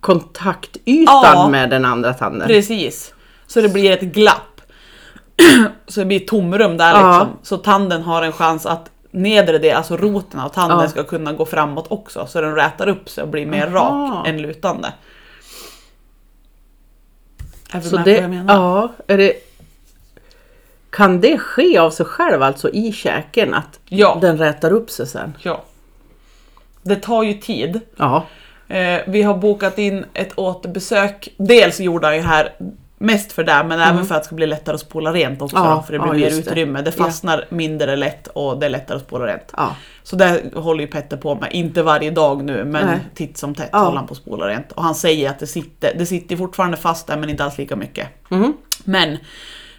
kontaktytan 0.00 1.22
Ja. 1.22 1.48
med 1.48 1.70
den 1.70 1.84
andra 1.84 2.14
tanden. 2.14 2.48
Precis. 2.48 3.14
Så 3.46 3.60
det 3.60 3.68
blir 3.68 3.90
ett 3.92 4.00
glapp. 4.00 4.60
Så 5.86 6.00
det 6.00 6.06
blir 6.06 6.20
tomrum 6.20 6.76
där 6.76 6.90
Ja. 6.90 7.18
liksom. 7.18 7.38
Så 7.42 7.56
tanden 7.56 8.02
har 8.02 8.22
en 8.22 8.32
chans 8.32 8.66
att 8.66 8.90
nedre 9.10 9.58
del, 9.58 9.76
alltså 9.76 9.96
roten 9.96 10.40
av 10.40 10.48
tanden, 10.48 10.80
Ja. 10.80 10.88
ska 10.88 11.04
kunna 11.04 11.32
gå 11.32 11.46
framåt 11.46 11.86
också. 11.88 12.26
Så 12.26 12.40
den 12.40 12.54
rätar 12.54 12.88
upp 12.88 13.08
sig 13.08 13.22
och 13.22 13.28
blir 13.28 13.46
mer 13.46 13.76
Aha. 13.76 14.14
rak 14.18 14.28
än 14.28 14.42
lutande. 14.42 14.92
Är 17.72 17.80
Så 17.80 17.84
med 17.84 17.90
på 17.90 17.96
vad 17.96 18.04
det, 18.04 18.16
jag 18.20 18.30
menar? 18.30 18.54
ja, 18.54 18.92
är 19.06 19.18
det, 19.18 19.32
kan 20.90 21.20
det 21.20 21.38
ske 21.38 21.78
av 21.78 21.90
sig 21.90 22.06
själv 22.06 22.42
alltså 22.42 22.70
i 22.70 22.92
käken 22.92 23.54
att 23.54 23.80
Ja. 23.88 24.18
den 24.20 24.38
rätar 24.38 24.72
upp 24.72 24.90
sig 24.90 25.06
sen? 25.06 25.36
ja. 25.42 25.62
Det 26.82 26.96
tar 26.96 27.22
ju 27.22 27.34
tid. 27.34 27.80
Ja. 27.96 28.26
Eh, 28.70 29.00
vi 29.06 29.22
har 29.22 29.34
bokat 29.34 29.78
in 29.78 30.04
ett 30.14 30.32
återbesök. 30.38 31.28
Dels 31.36 31.80
gjorde 31.80 32.06
han 32.06 32.16
ju 32.16 32.22
här 32.22 32.52
mest 32.98 33.32
för 33.32 33.44
det, 33.44 33.64
men 33.68 33.80
även 33.80 34.06
för 34.06 34.14
att 34.14 34.22
det 34.22 34.26
ska 34.26 34.34
bli 34.34 34.46
lättare 34.46 34.74
att 34.74 34.80
spola 34.80 35.12
rent 35.12 35.42
också. 35.42 35.56
Mm. 35.56 35.68
Ja, 35.68 35.74
då, 35.76 35.82
för 35.82 35.92
det 35.92 35.98
blir 35.98 36.08
ja, 36.08 36.14
mer 36.18 36.30
det. 36.30 36.36
utrymme. 36.36 36.82
Det 36.82 36.92
Ja. 36.98 37.04
fastnar 37.04 37.44
mindre 37.48 37.96
lätt 37.96 38.26
och 38.26 38.58
det 38.60 38.66
är 38.66 38.70
lättare 38.70 38.96
att 38.96 39.02
spola 39.02 39.26
rent. 39.26 39.52
ja. 39.56 39.76
Så 40.02 40.16
det 40.16 40.42
håller 40.54 40.80
ju 40.80 40.86
Petter 40.86 41.16
på 41.16 41.34
med. 41.34 41.48
Inte 41.52 41.82
varje 41.82 42.10
dag 42.10 42.44
nu, 42.44 42.64
men 42.64 42.86
Nej. 42.86 42.98
titt 43.14 43.38
som 43.38 43.54
tätt 43.54 43.72
håller 43.72 43.96
han 43.96 44.06
på 44.06 44.12
att 44.12 44.18
spola 44.18 44.48
rent. 44.48 44.72
Och 44.72 44.82
han 44.82 44.94
säger 44.94 45.30
att 45.30 45.38
det 45.38 45.46
sitter, 45.46 45.94
det 45.98 46.06
sitter 46.06 46.36
fortfarande 46.36 46.76
fast 46.76 47.06
där, 47.06 47.16
men 47.16 47.30
inte 47.30 47.44
alls 47.44 47.58
lika 47.58 47.76
mycket. 47.76 48.08
Mhm. 48.28 48.56
Men 48.84 49.16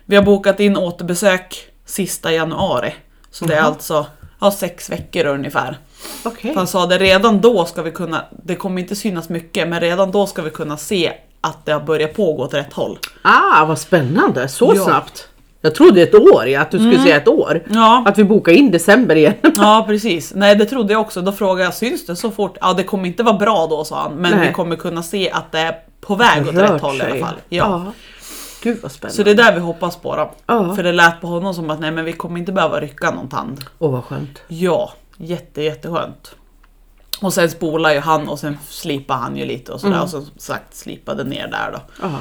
vi 0.05 0.15
har 0.15 0.23
bokat 0.23 0.59
in 0.59 0.77
återbesök 0.77 1.67
sista 1.85 2.31
januari. 2.33 2.93
Så 3.31 3.45
det 3.45 3.55
är 3.55 3.61
alltså 3.61 4.05
ja, 4.41 4.51
sex 4.51 4.89
veckor 4.89 5.25
ungefär. 5.25 5.77
Okej. 6.23 6.53
Han 6.55 6.67
sa 6.67 6.85
det 6.85 6.97
redan 6.97 7.41
då 7.41 7.65
ska 7.65 7.81
vi 7.81 7.91
kunna, 7.91 8.25
det 8.43 8.55
kommer 8.55 8.81
inte 8.81 8.95
synas 8.95 9.29
mycket, 9.29 9.67
men 9.67 9.79
redan 9.79 10.11
då 10.11 10.27
ska 10.27 10.41
vi 10.41 10.49
kunna 10.49 10.77
se 10.77 11.13
att 11.41 11.65
det 11.65 11.71
har 11.71 11.79
börjat 11.79 12.13
pågå 12.13 12.43
åt 12.43 12.53
rätt 12.53 12.73
håll. 12.73 12.99
Ah, 13.21 13.65
vad 13.65 13.79
spännande. 13.79 14.47
Så 14.47 14.65
Ja. 14.65 14.71
Mm. 14.71 14.83
snabbt. 14.83 15.27
Jag 15.63 15.75
trodde 15.75 16.01
ett 16.01 16.15
år, 16.15 16.47
ja, 16.47 16.61
att 16.61 16.71
du 16.71 16.77
skulle 16.77 16.99
säga 16.99 17.17
ett 17.17 17.27
år. 17.27 17.63
Ja, 17.69 18.03
Att 18.07 18.17
vi 18.17 18.23
bokar 18.23 18.51
in 18.51 18.71
december 18.71 19.15
igen. 19.15 19.33
ja 19.55 19.83
precis. 19.87 20.33
Nej 20.35 20.55
det 20.55 20.65
trodde 20.65 20.93
jag 20.93 21.01
också. 21.01 21.21
Då 21.21 21.31
frågade 21.31 21.63
jag, 21.63 21.73
syns 21.73 22.05
det 22.05 22.15
så 22.15 22.31
fort? 22.31 22.57
Ja 22.61 22.73
det 22.73 22.83
kommer 22.83 23.05
inte 23.07 23.23
vara 23.23 23.37
bra 23.37 23.67
då 23.69 23.83
sa 23.83 24.01
han, 24.01 24.13
men 24.13 24.37
Nej. 24.37 24.47
vi 24.47 24.53
kommer 24.53 24.75
kunna 24.75 25.03
se 25.03 25.31
att 25.31 25.51
det 25.51 25.59
är 25.59 25.75
på 26.01 26.15
väg 26.15 26.47
åt 26.47 26.55
rätt 26.55 26.81
håll 26.81 26.97
i 26.97 27.01
alla 27.01 27.25
fall. 27.25 27.35
Ja. 27.49 27.85
Gud 28.61 28.79
vad 28.81 28.91
spännande. 28.91 29.15
Så 29.15 29.23
det 29.23 29.31
är 29.31 29.35
där 29.35 29.53
vi 29.53 29.59
hoppas 29.59 29.95
på 29.95 30.15
då. 30.15 30.31
Ja. 30.45 30.75
För 30.75 30.83
det 30.83 30.91
lät 30.91 31.21
på 31.21 31.27
honom 31.27 31.53
som 31.53 31.69
att 31.69 31.79
nej 31.79 31.91
men 31.91 32.05
vi 32.05 32.13
kommer 32.13 32.39
inte 32.39 32.51
behöva 32.51 32.79
rycka 32.79 33.11
någon 33.11 33.29
tand. 33.29 33.65
Åh 33.79 33.91
vad 33.91 34.03
skönt. 34.03 34.41
Ja, 34.47 34.93
jätte 35.17 35.61
jätteskönt. 35.61 36.35
Och 37.21 37.33
sen 37.33 37.49
spolar 37.49 37.93
ju 37.93 37.99
han 37.99 38.29
och 38.29 38.39
sen 38.39 38.57
slipar 38.67 39.15
han 39.15 39.37
ju 39.37 39.45
lite 39.45 39.71
och 39.71 39.79
sådär. 39.79 39.93
Mm. 39.93 40.03
Och 40.03 40.09
som 40.09 40.25
sagt 40.37 40.75
slipade 40.75 41.23
ner 41.23 41.47
där 41.47 41.71
då. 41.71 41.79
Ja. 42.01 42.11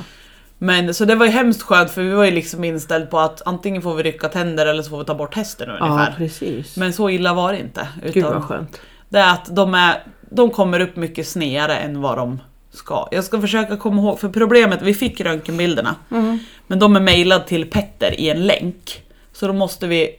Men 0.59 0.95
så 0.95 1.05
det 1.05 1.15
var 1.15 1.27
ju 1.27 1.33
hemskt 1.33 1.63
skönt 1.63 1.91
för 1.91 2.03
vi 2.03 2.11
var 2.11 2.25
ju 2.25 2.31
liksom 2.31 2.65
inställd 2.65 3.11
på 3.11 3.19
att 3.19 3.43
antingen 3.47 3.83
får 3.83 3.95
vi 3.95 4.03
rycka 4.03 4.29
tänder 4.29 4.67
eller 4.67 4.83
så 4.83 4.91
får 4.91 4.99
vi 4.99 5.05
ta 5.05 5.15
bort 5.15 5.35
hästen 5.35 5.69
ja, 5.69 5.87
ungefär. 5.87 6.15
precis. 6.17 6.77
Men 6.77 6.93
så 6.93 7.11
illa 7.11 7.35
var 7.35 7.53
det 7.53 7.59
inte. 7.59 7.89
Gud 8.03 8.25
vad 8.25 8.33
Utan 8.33 8.43
skönt. 8.43 8.81
det 9.09 9.19
är 9.19 9.33
att 9.33 9.57
de, 9.57 9.75
är, 9.75 10.03
de 10.31 10.51
kommer 10.51 10.81
upp 10.81 10.97
mycket 10.97 11.29
snedare 11.29 11.77
än 11.77 12.01
vad 12.01 12.19
de 12.19 12.41
ska. 12.73 13.09
Jag 13.11 13.25
ska 13.25 13.41
försöka 13.41 13.77
komma 13.77 14.03
ihåg, 14.03 14.21
för 14.21 14.29
problemet, 14.29 14.83
vi 14.83 14.95
fick 14.95 15.21
röntgenbilderna. 15.21 15.95
Mm. 16.11 16.39
Men 16.67 16.79
de 16.79 16.97
är 16.97 17.01
mejlade 17.01 17.45
till 17.47 17.71
Petter 17.71 18.21
i 18.21 18.31
en 18.31 18.47
länk. 18.47 19.03
Så 19.33 19.47
då 19.47 19.53
måste 19.53 19.87
vi, 19.87 20.11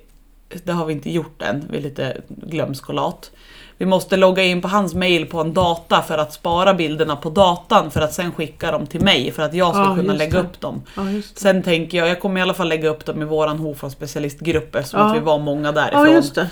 det 0.64 0.72
har 0.72 0.86
vi 0.86 0.94
inte 0.94 1.12
gjort 1.12 1.42
än, 1.42 1.68
vi 1.72 1.78
är 1.78 1.82
lite 1.82 2.22
glömsk 2.28 2.90
och 2.90 2.96
lat. 2.96 3.32
Vi 3.78 3.86
måste 3.86 4.18
logga 4.18 4.44
in 4.44 4.62
på 4.62 4.68
hans 4.68 4.94
mail 4.94 5.26
på 5.26 5.42
en 5.42 5.54
data 5.54 6.02
för 6.02 6.18
att 6.18 6.34
spara 6.34 6.74
bilderna 6.74 7.16
på 7.16 7.30
datan 7.30 7.92
för 7.92 8.02
att 8.02 8.14
sen 8.14 8.32
skicka 8.32 8.72
dem 8.72 8.88
till 8.88 9.02
mig 9.02 9.32
för 9.32 9.44
att 9.44 9.54
jag 9.54 9.74
ska 9.74 9.84
Ja, 9.84 9.96
kunna 9.96 10.14
lägga 10.14 10.34
det. 10.34 10.40
upp 10.48 10.60
dem. 10.60 10.82
Ja. 10.96 11.02
Sen 11.36 11.64
tänker 11.64 11.98
jag, 11.98 12.08
jag 12.10 12.20
kommer 12.22 12.40
i 12.40 12.44
alla 12.44 12.54
fall 12.54 12.68
lägga 12.70 12.90
upp 12.90 13.06
dem 13.06 13.22
i 13.22 13.26
våran 13.26 13.60
Hofors 13.60 13.94
specialistgrupp 13.94 14.76
eftersom 14.76 15.00
Ja. 15.00 15.10
att 15.10 15.16
vi 15.16 15.20
var 15.20 15.40
många 15.40 15.72
därifrån. 15.72 16.46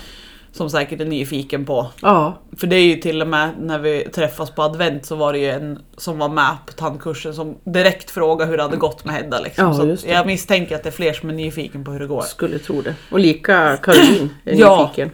Som 0.52 0.70
säkert 0.70 1.00
är 1.00 1.04
nyfiken 1.04 1.66
på. 1.66 1.86
Ja, 2.02 2.38
För 2.56 2.66
det 2.66 2.76
är 2.76 2.84
ju 2.84 2.96
till 2.96 3.22
och 3.22 3.28
med 3.28 3.50
när 3.60 3.78
vi 3.78 4.08
träffas 4.14 4.50
på 4.50 4.62
advent 4.62 5.06
så 5.06 5.16
var 5.16 5.32
det 5.32 5.38
ju 5.38 5.50
en 5.50 5.78
som 5.96 6.18
var 6.18 6.28
med 6.28 6.56
på 6.66 6.72
tandkursen 6.72 7.34
som 7.34 7.56
direkt 7.64 8.10
frågade 8.10 8.50
hur 8.50 8.56
det 8.56 8.62
hade 8.62 8.76
gått 8.76 9.04
med 9.04 9.14
Hedda. 9.14 9.40
Liksom. 9.40 9.64
Ja, 9.88 9.96
så 9.96 10.08
jag 10.08 10.26
misstänker 10.26 10.74
att 10.74 10.82
det 10.82 10.88
är 10.88 10.92
fler 10.92 11.12
som 11.12 11.28
är 11.30 11.34
nyfiken 11.34 11.84
på 11.84 11.90
hur 11.90 12.00
det 12.00 12.06
går. 12.06 12.22
skulle 12.22 12.58
tro 12.58 12.80
det. 12.82 12.94
Och 13.10 13.18
lika 13.18 13.76
Caroline 13.76 14.30
är 14.44 14.54
Ja. 14.54 14.82
nyfiken. 14.82 15.10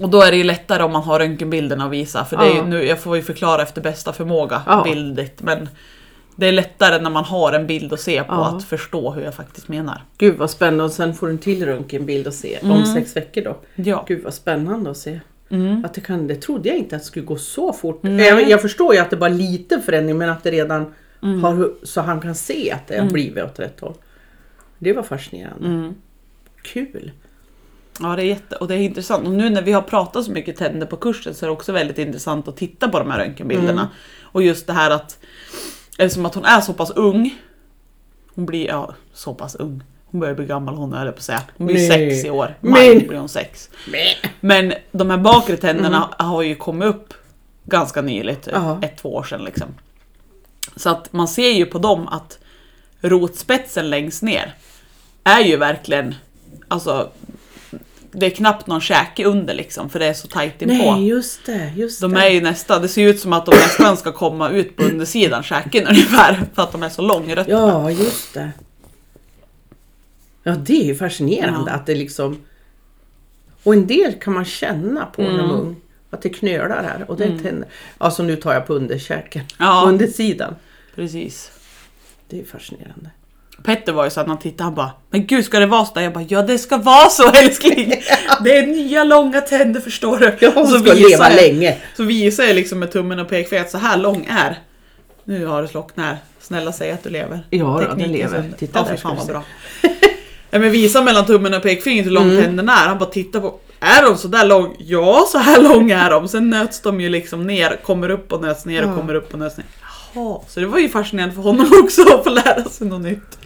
Och 0.00 0.08
då 0.08 0.20
är 0.22 0.30
det 0.30 0.36
ju 0.36 0.44
lättare 0.44 0.82
om 0.82 0.92
man 0.92 1.02
har 1.02 1.18
röntgenbilderna 1.18 1.84
att 1.84 1.90
visa. 1.90 2.24
För 2.24 2.36
det 2.36 2.44
är 2.44 2.54
ju 2.54 2.62
nu, 2.62 2.86
jag 2.86 3.00
får 3.00 3.16
ju 3.16 3.22
förklara 3.22 3.62
efter 3.62 3.80
bästa 3.80 4.12
förmåga 4.12 4.62
Ja. 4.66 4.82
bildigt. 4.84 5.42
Men 5.42 5.68
det 6.36 6.46
är 6.48 6.52
lättare 6.52 7.02
när 7.02 7.10
man 7.10 7.24
har 7.24 7.52
en 7.52 7.66
bild 7.66 7.92
att 7.92 8.00
se 8.00 8.22
på 8.22 8.34
Ja. 8.34 8.56
att 8.56 8.64
förstå 8.64 9.10
hur 9.10 9.22
jag 9.22 9.34
faktiskt 9.34 9.68
menar. 9.68 10.04
Gud 10.18 10.36
vad 10.38 10.50
spännande. 10.50 10.84
Och 10.84 10.92
sen 10.92 11.14
får 11.14 11.26
du 11.26 11.32
en 11.32 11.38
till 11.38 11.66
röntgenbild 11.66 12.26
att 12.28 12.34
se 12.34 12.58
om 12.62 12.86
sex 12.86 13.16
veckor 13.16 13.42
då. 13.42 13.58
Ja. 13.74 14.04
Gud 14.08 14.24
vad 14.24 14.34
spännande 14.34 14.90
att 14.90 14.96
se. 14.96 15.20
Mm. 15.48 15.84
Att 15.84 15.94
det, 15.94 16.00
kan, 16.00 16.26
det 16.26 16.34
trodde 16.36 16.68
jag 16.68 16.78
inte 16.78 16.96
att 16.96 17.02
det 17.02 17.06
skulle 17.06 17.26
gå 17.26 17.36
så 17.36 17.72
fort. 17.72 18.00
Jag, 18.02 18.48
jag 18.50 18.62
förstår 18.62 18.94
ju 18.94 19.00
att 19.00 19.10
det 19.10 19.16
bara 19.16 19.30
lite 19.30 19.80
förändring 19.80 20.18
men 20.18 20.30
att 20.30 20.42
det 20.42 20.50
redan 20.50 20.94
har 21.42 21.72
så 21.82 22.00
han 22.00 22.20
kan 22.20 22.34
se 22.34 22.70
att 22.72 22.86
det 22.88 22.98
har 23.00 23.10
blivit 23.10 23.44
åt 23.44 23.58
rätt 23.58 23.80
håll. 23.80 23.94
Det 24.78 24.92
var 24.92 25.02
fascinerande. 25.02 25.66
Mm. 25.66 25.94
Kul. 26.62 27.12
Ja 28.00 28.16
det 28.16 28.22
är 28.22 28.26
jätte 28.26 28.56
och 28.56 28.68
det 28.68 28.74
är 28.74 28.78
intressant. 28.78 29.26
Och 29.26 29.32
nu 29.32 29.50
när 29.50 29.62
vi 29.62 29.72
har 29.72 29.82
pratat 29.82 30.24
så 30.24 30.30
mycket 30.30 30.56
tänder 30.56 30.86
på 30.86 30.96
kursen 30.96 31.34
så 31.34 31.44
är 31.44 31.48
det 31.48 31.52
också 31.52 31.72
väldigt 31.72 31.98
intressant 31.98 32.48
att 32.48 32.56
titta 32.56 32.88
på 32.88 32.98
de 32.98 33.10
här 33.10 33.18
röntgenbilderna. 33.18 33.88
Och 34.22 34.42
just 34.42 34.66
det 34.66 34.72
här 34.72 34.90
att 34.90 35.18
eftersom 35.98 36.26
att 36.26 36.34
hon 36.34 36.44
är 36.44 36.60
så 36.60 36.72
pass 36.72 36.90
ung. 36.90 37.34
Hon 38.34 38.46
blir, 38.46 38.66
ja 38.66 38.94
så 39.12 39.34
pass 39.34 39.54
ung. 39.54 39.82
Hon 40.06 40.20
börjar 40.20 40.34
bli 40.34 40.46
gammal 40.46 40.74
hon 40.74 40.92
höll 40.92 41.06
jag 41.06 41.14
på 41.14 41.18
att 41.18 41.24
säga. 41.24 41.42
Hon 41.56 41.66
blir 41.66 41.88
Nej. 41.88 42.10
sex 42.10 42.24
i 42.26 42.30
år. 42.30 42.56
Maj 42.60 42.96
Men- 42.98 43.06
blir 43.08 43.18
hon 43.18 43.28
sex. 43.28 43.70
Men 44.40 44.72
de 44.92 45.10
här 45.10 45.18
bakre 45.18 45.56
tänderna 45.56 46.14
har 46.18 46.42
ju 46.42 46.54
kommit 46.54 46.88
upp 46.88 47.14
ganska 47.64 48.02
nyligt. 48.02 48.48
Ja. 48.52 48.78
Ett, 48.82 48.96
två 48.96 49.14
år 49.14 49.22
sedan 49.22 49.44
liksom. 49.44 49.68
Så 50.76 50.90
att 50.90 51.12
man 51.12 51.28
ser 51.28 51.50
ju 51.50 51.66
på 51.66 51.78
dem 51.78 52.08
att 52.08 52.38
rotspetsen 53.00 53.90
längst 53.90 54.22
ner 54.22 54.54
är 55.24 55.40
ju 55.40 55.56
verkligen, 55.56 56.14
alltså 56.68 57.10
det 58.12 58.26
är 58.26 58.30
knappt 58.30 58.66
någon 58.66 58.80
käke 58.80 59.24
under 59.24 59.54
liksom 59.54 59.90
för 59.90 59.98
det 59.98 60.06
är 60.06 60.14
så 60.14 60.28
tajt 60.28 60.62
inpå. 60.62 60.74
Nej 60.74 61.08
just 61.08 61.46
det, 61.46 61.72
just 61.76 62.00
De 62.00 62.16
är 62.16 62.28
ju 62.28 62.40
nästan, 62.40 62.82
det 62.82 62.88
ser 62.88 63.08
ut 63.08 63.20
som 63.20 63.32
att 63.32 63.46
de 63.46 63.50
nästan 63.50 63.96
ska 63.96 64.12
komma 64.12 64.50
ut 64.50 64.76
på 64.76 64.82
undersidan 64.82 65.42
käken 65.42 65.86
ungefär 65.88 66.40
för 66.54 66.62
att 66.62 66.72
de 66.72 66.82
är 66.82 66.88
så 66.88 67.02
långa 67.02 67.36
rötterna. 67.36 67.58
Ja 67.58 67.90
just 67.90 68.34
det. 68.34 68.50
Ja 70.42 70.52
det 70.56 70.80
är 70.82 70.84
ju 70.84 70.94
fascinerande 70.94 71.70
Ja. 71.70 71.76
att 71.76 71.86
det 71.86 71.94
liksom 71.94 72.38
Och 73.62 73.74
en 73.74 73.86
del 73.86 74.12
kan 74.12 74.32
man 74.32 74.44
känna 74.44 75.06
på 75.06 75.22
när 75.22 75.28
Mm. 75.30 75.46
man 75.46 75.56
är 75.56 75.60
ung. 75.60 75.76
Att 76.10 76.22
det 76.22 76.28
knölar 76.28 76.82
här 76.82 77.10
och 77.10 77.16
det 77.16 77.24
är 77.24 77.38
tänder. 77.38 77.68
Ja 77.98 78.10
så 78.10 78.22
nu 78.22 78.36
tar 78.36 78.52
jag 78.54 78.66
på 78.66 78.74
underkäken. 78.74 79.44
Ja. 79.58 79.84
Undersidan. 79.86 80.54
Precis. 80.94 81.50
Det 82.28 82.40
är 82.40 82.44
fascinerande. 82.44 83.10
Petter 83.64 83.92
var 83.92 84.04
ju 84.04 84.10
så 84.10 84.20
att 84.20 84.26
han 84.26 84.38
tittade 84.38 84.62
han 84.64 84.74
bara 84.74 84.90
Men 85.10 85.26
gud 85.26 85.44
ska 85.44 85.58
det 85.60 85.66
vara 85.66 85.84
så 85.84 85.94
där? 85.94 86.02
Jag 86.02 86.12
bara 86.12 86.24
ja 86.28 86.42
det 86.42 86.58
ska 86.58 86.76
vara 86.76 87.08
så 87.08 87.28
älskling! 87.34 87.94
Det 88.44 88.58
är 88.58 88.66
nya 88.66 89.04
långa 89.04 89.40
tänder 89.40 89.80
förstår 89.80 90.18
du. 90.18 90.36
Ja, 90.40 90.50
hon 90.54 90.66
så 90.66 90.78
ska 90.78 90.94
visar 90.94 91.08
leva 91.08 91.30
jag- 91.30 91.36
länge. 91.36 91.76
Så 91.96 92.02
visar 92.02 92.44
jag 92.44 92.54
liksom 92.56 92.78
med 92.78 92.92
tummen 92.92 93.18
och 93.20 93.28
pekfingret 93.28 93.66
att 93.66 93.70
så 93.72 93.78
här 93.78 93.96
lång 93.96 94.26
är. 94.30 94.58
Nu 95.24 95.46
har 95.46 95.62
det 95.62 95.68
slocknat 95.68 96.06
här. 96.06 96.16
Snälla 96.40 96.72
säg 96.72 96.90
att 96.90 97.02
du 97.04 97.10
lever. 97.10 97.46
Ja, 97.50 97.58
då, 97.64 97.78
den 97.80 97.88
Tekniken 97.88 98.12
lever. 98.12 98.42
sätter- 98.42 98.58
Titta 98.58 98.78
ja, 98.78 98.86
där 98.90 98.96
fan 98.96 99.12
du 99.12 99.18
vad 99.18 99.26
bra. 99.26 99.42
Ja, 100.50 100.58
men 100.58 100.70
visa 100.70 101.02
mellan 101.02 101.26
tummen 101.26 101.54
och 101.54 101.62
pekfingret 101.62 102.06
hur 102.06 102.10
lång 102.10 102.30
Mm. 102.30 102.42
tänderna 102.44 102.72
är. 102.72 102.88
Han 102.88 102.98
bara 102.98 103.10
tittar 103.10 103.40
på. 103.40 103.54
Är 103.80 104.02
de 104.02 104.16
så 104.18 104.28
där 104.28 104.44
lång? 104.46 104.76
Ja, 104.78 105.24
så 105.28 105.38
här 105.38 105.62
lång 105.62 105.90
är 105.90 106.10
de. 106.10 106.28
Sen 106.28 106.50
nöts 106.50 106.80
de 106.80 107.00
ju 107.00 107.08
liksom 107.08 107.46
ner, 107.46 107.80
kommer 107.84 108.08
upp 108.10 108.32
och 108.32 108.42
nöts 108.42 108.64
ner 108.64 108.82
och 108.84 108.90
Ja. 108.90 108.96
kommer 108.96 109.14
upp 109.14 109.32
och 109.32 109.38
nöts 109.38 109.56
ner. 109.56 109.66
Jaha, 110.14 110.40
så 110.48 110.60
det 110.60 110.66
var 110.66 110.78
ju 110.78 110.88
fascinerande 110.88 111.34
för 111.34 111.42
honom 111.42 111.70
också 111.82 112.02
att 112.14 112.24
få 112.24 112.30
lära 112.30 112.64
sig 112.64 112.86
något 112.86 113.02
nytt. 113.02 113.38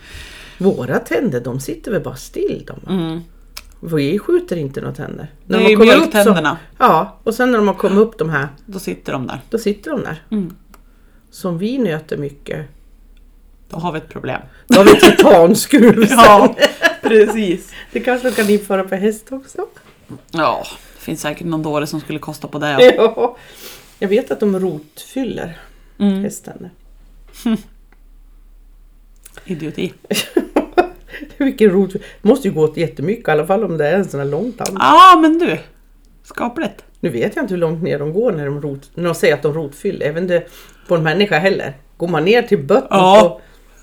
Våra 0.58 0.98
tänder 0.98 1.40
de 1.40 1.60
sitter 1.60 1.90
väl 1.92 2.00
bara 2.02 2.16
still 2.16 2.64
de. 2.66 2.92
Mm. 2.92 3.20
Vi 3.80 4.18
skjuter 4.18 4.56
inte 4.56 4.80
några 4.80 4.94
tänder. 4.94 5.32
När 5.46 5.58
Det 5.58 5.64
de 5.64 5.72
är 5.72 5.76
mjölktänderna. 5.76 6.58
Ja, 6.78 7.18
och 7.22 7.34
sen 7.34 7.50
när 7.50 7.58
de 7.58 7.66
har 7.66 7.74
kommit 7.74 7.98
upp 7.98 8.18
de 8.18 8.30
här, 8.30 8.48
Då 8.66 8.78
sitter 8.78 9.12
de 9.12 9.26
där. 9.26 9.40
då 9.50 9.58
sitter 9.58 9.90
de 9.90 10.02
där. 10.02 10.22
Mm. 10.30 10.56
Som 11.30 11.58
vi 11.58 11.78
nöter 11.78 12.16
mycket. 12.16 12.66
Då 13.68 13.76
har 13.76 13.92
vi 13.92 13.98
ett 13.98 14.08
problem. 14.08 14.40
Då 14.66 14.76
har 14.76 14.84
vi 14.84 15.00
titanskruv. 15.00 16.06
Ja, 16.10 16.56
precis. 17.02 17.72
Det 17.92 18.00
kanske 18.00 18.30
kan 18.30 18.50
införa 18.50 18.84
på 18.84 18.94
häst 18.94 19.26
också. 19.32 19.66
Ja, 20.30 20.64
det 20.98 21.00
finns 21.04 21.20
säkert 21.20 21.46
någon 21.46 21.62
dåre 21.62 21.86
som 21.86 22.00
skulle 22.00 22.18
kosta 22.18 22.48
på 22.48 22.58
det. 22.58 22.70
Ja. 22.70 22.92
Ja. 23.16 23.36
Jag 23.98 24.08
vet 24.08 24.30
att 24.30 24.40
de 24.40 24.60
rotfyller 24.60 25.58
Mm. 25.98 26.22
hästtänder. 26.22 26.70
Idioti. 29.44 29.92
Vilken 31.44 31.70
rot. 31.70 31.92
Det 31.92 32.00
måste 32.22 32.48
ju 32.48 32.54
gå 32.54 32.62
åt 32.64 32.76
jättemycket 32.76 33.28
i 33.28 33.30
alla 33.30 33.46
fall 33.46 33.64
om 33.64 33.76
det 33.78 33.88
är 33.88 33.94
en 33.94 34.04
sån 34.08 34.20
här 34.20 34.26
lång 34.26 34.52
tand. 34.52 34.76
Ja, 34.80 35.18
men 35.22 35.38
du. 35.38 35.58
Skapligt. 36.22 36.84
Nu 37.00 37.08
vet 37.08 37.36
jag 37.36 37.42
inte 37.42 37.54
hur 37.54 37.60
långt 37.60 37.82
ner 37.82 37.98
de 37.98 38.12
går 38.12 38.32
när 38.32 38.46
de, 38.46 38.62
rot, 38.62 38.90
när 38.94 39.04
de 39.04 39.14
säger 39.14 39.34
att 39.34 39.42
de 39.42 39.54
rotfyller. 39.54 40.06
Även 40.06 40.26
det 40.26 40.46
på 40.88 40.94
en 40.94 41.02
människa 41.02 41.38
heller. 41.38 41.72
Går 41.96 42.08
man 42.08 42.24
ner 42.24 42.42
till 42.42 42.62
botten 42.66 42.86
Ja. 42.90 43.20
så 43.20 43.40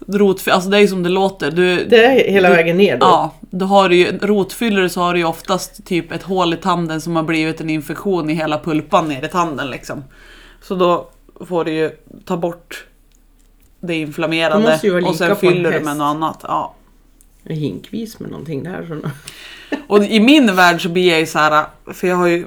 Rotfy- 0.07 0.49
alltså 0.51 0.69
det 0.69 0.77
är 0.77 0.81
ju 0.81 0.87
som 0.87 1.03
det 1.03 1.09
låter. 1.09 1.51
Du, 1.51 1.85
det 1.85 2.05
är 2.05 2.31
hela 2.31 2.49
du- 2.49 2.55
vägen 2.55 2.77
ner 2.77 2.97
då. 2.97 3.05
Ja, 3.05 3.33
då 3.41 3.65
har 3.65 3.89
du 3.89 3.95
ju, 3.95 4.17
rotfyller 4.21 4.87
så 4.87 5.01
har 5.01 5.13
du 5.13 5.19
ju 5.19 5.25
oftast 5.25 5.85
typ 5.85 6.11
ett 6.11 6.23
hål 6.23 6.53
i 6.53 6.57
tanden 6.57 7.01
som 7.01 7.15
har 7.15 7.23
blivit 7.23 7.61
en 7.61 7.69
infektion 7.69 8.29
i 8.29 8.33
hela 8.33 8.59
pulpan 8.59 9.07
ner 9.07 9.25
i 9.25 9.27
tanden 9.27 9.69
liksom. 9.69 10.03
Så 10.61 10.75
då 10.75 11.09
får 11.45 11.65
du 11.65 11.71
ju 11.71 11.89
ta 12.25 12.37
bort 12.37 12.85
det 13.79 13.87
De 13.87 13.93
inflammerade 13.93 14.79
och 15.05 15.15
sen 15.15 15.35
fyller 15.35 15.71
du 15.71 15.79
med 15.79 15.97
något 15.97 16.05
annat. 16.15 16.39
Ja. 16.43 16.75
En 17.43 17.55
hinkvis 17.55 18.19
med 18.19 18.29
någonting 18.31 18.63
där. 18.63 18.99
Och 19.87 20.03
i 20.03 20.19
min 20.19 20.55
värld 20.55 20.81
så 20.83 20.89
blir 20.89 21.09
jag 21.11 21.19
ju 21.19 21.25
så 21.25 21.39
här, 21.39 21.65
för 21.93 22.07
jag 22.07 22.15
har 22.15 22.27
ju 22.27 22.45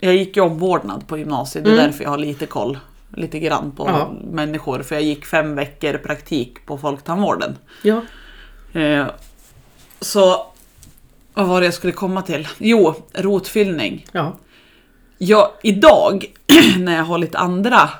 Jag 0.00 0.16
gick 0.16 0.36
ju 0.36 0.42
omvårdnad 0.42 1.06
på 1.08 1.18
gymnasiet, 1.18 1.64
det 1.64 1.70
är 1.70 1.74
Mm. 1.74 1.84
därför 1.86 2.04
jag 2.04 2.10
har 2.10 2.18
lite 2.18 2.46
koll. 2.46 2.78
Lite 3.16 3.38
grann 3.38 3.70
på 3.72 3.86
Ja. 3.88 4.12
människor, 4.30 4.82
för 4.82 4.94
jag 4.94 5.02
gick 5.04 5.24
fem 5.26 5.54
veckor 5.54 5.98
praktik 5.98 6.66
på 6.66 6.78
Folktandvården. 6.78 7.56
Ja. 7.82 8.00
Eh, 8.80 9.06
så, 10.00 10.46
vad 11.34 11.46
var 11.46 11.60
det 11.60 11.66
jag 11.66 11.74
skulle 11.74 11.92
komma 11.92 12.22
till? 12.22 12.48
Jo, 12.58 12.94
rotfyllning. 13.14 14.06
ja. 14.12 14.32
Jag, 15.18 15.50
idag, 15.62 16.24
när 16.78 16.96
jag 16.96 17.04
har 17.04 17.18
lite 17.18 17.38
andra 17.38 17.90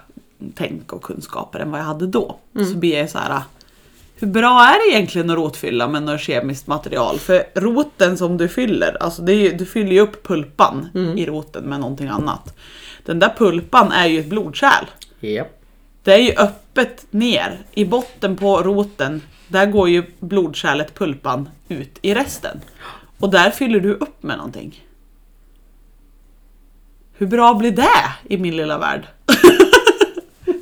tänk 0.55 0.93
och 0.93 1.03
kunskaper 1.03 1.59
än 1.59 1.71
vad 1.71 1.81
jag 1.81 1.85
hade 1.85 2.07
då, 2.07 2.39
så 2.55 2.77
blir 2.77 2.99
jag 2.99 3.11
så 3.11 3.19
här. 3.19 3.43
Hur 4.25 4.31
bra 4.31 4.65
är 4.65 4.79
det 4.79 4.97
egentligen 4.97 5.31
att 5.31 5.37
rotfylla 5.37 5.89
med 5.89 6.03
något 6.03 6.21
kemiskt 6.21 6.67
material? 6.67 7.19
För 7.19 7.45
roten 7.55 8.19
som 8.19 8.37
du 8.37 8.49
fyller, 8.49 8.97
alltså 9.03 9.27
ju, 9.27 9.53
du 9.53 9.67
fyller 9.67 9.93
ju 9.93 10.01
upp 10.01 10.27
pulpan 10.27 10.89
i 11.17 11.27
roten 11.27 11.65
med 11.65 11.81
någonting 11.81 12.09
annat. 12.09 12.57
Den 13.05 13.19
där 13.19 13.35
pulpan 13.39 13.93
är 13.93 14.07
ju 14.07 14.21
ett 14.21 14.27
blodkärl. 14.27 14.85
Japp. 15.21 15.61
Det 16.03 16.13
är 16.13 16.19
ju 16.19 16.33
öppet 16.33 17.07
ner. 17.11 17.59
I 17.73 17.85
botten 17.85 18.37
på 18.37 18.63
roten, 18.63 19.23
där 19.49 19.67
går 19.67 19.89
ju 19.89 20.05
blodkärlet, 20.21 20.95
pulpan, 20.95 21.49
ut 21.69 21.99
i 22.03 22.15
resten. 22.15 22.61
Och 23.19 23.31
där 23.31 23.51
fyller 23.51 23.81
du 23.81 23.95
upp 23.95 24.23
med 24.23 24.37
någonting. 24.37 24.85
Hur 27.13 27.27
bra 27.27 27.55
blir 27.55 27.71
det 27.71 28.13
i 28.29 28.39
min 28.39 28.57
lilla 28.57 28.79
värld? 28.79 29.07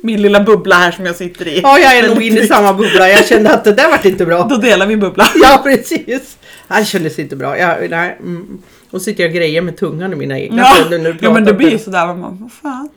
Min 0.05 0.21
lilla 0.21 0.43
bubbla 0.43 0.75
här 0.75 0.91
som 0.91 1.05
jag 1.05 1.15
sitter 1.15 1.47
i. 1.47 1.59
Ja, 1.63 1.79
jag 1.79 1.97
är 1.97 2.09
nog 2.09 2.23
inne 2.23 2.39
i 2.39 2.47
samma 2.47 2.73
bubbla. 2.73 3.09
Jag 3.09 3.25
kände 3.27 3.53
att 3.53 3.63
det 3.63 3.71
där 3.71 3.89
vart 3.89 4.05
inte 4.05 4.25
bra. 4.25 4.47
Då 4.49 4.57
delar 4.57 4.85
vi 4.87 4.97
bubbla. 4.97 5.29
Ja, 5.35 5.61
precis. 5.63 6.37
Det 6.67 6.85
kändes 6.85 7.19
inte 7.19 7.35
bra. 7.35 7.57
Jag, 7.57 7.89
nej, 7.89 8.17
mm. 8.19 8.61
Och 8.89 9.01
sitter 9.01 9.23
jag 9.23 9.29
och 9.29 9.35
grejer 9.35 9.61
med 9.61 9.77
tungan 9.77 10.13
i 10.13 10.15
mina 10.15 10.39
egna 10.39 10.61
Ja, 10.61 10.75
tänder 10.75 10.97
när 10.99 11.13
du 11.13 11.17
ja 11.21 11.33
men 11.33 11.43
det 11.43 11.53
blir 11.53 11.77
sådär, 11.77 12.05
man 12.05 12.21
bara, 12.21 12.37
vad 12.41 12.51
fan. 12.51 12.89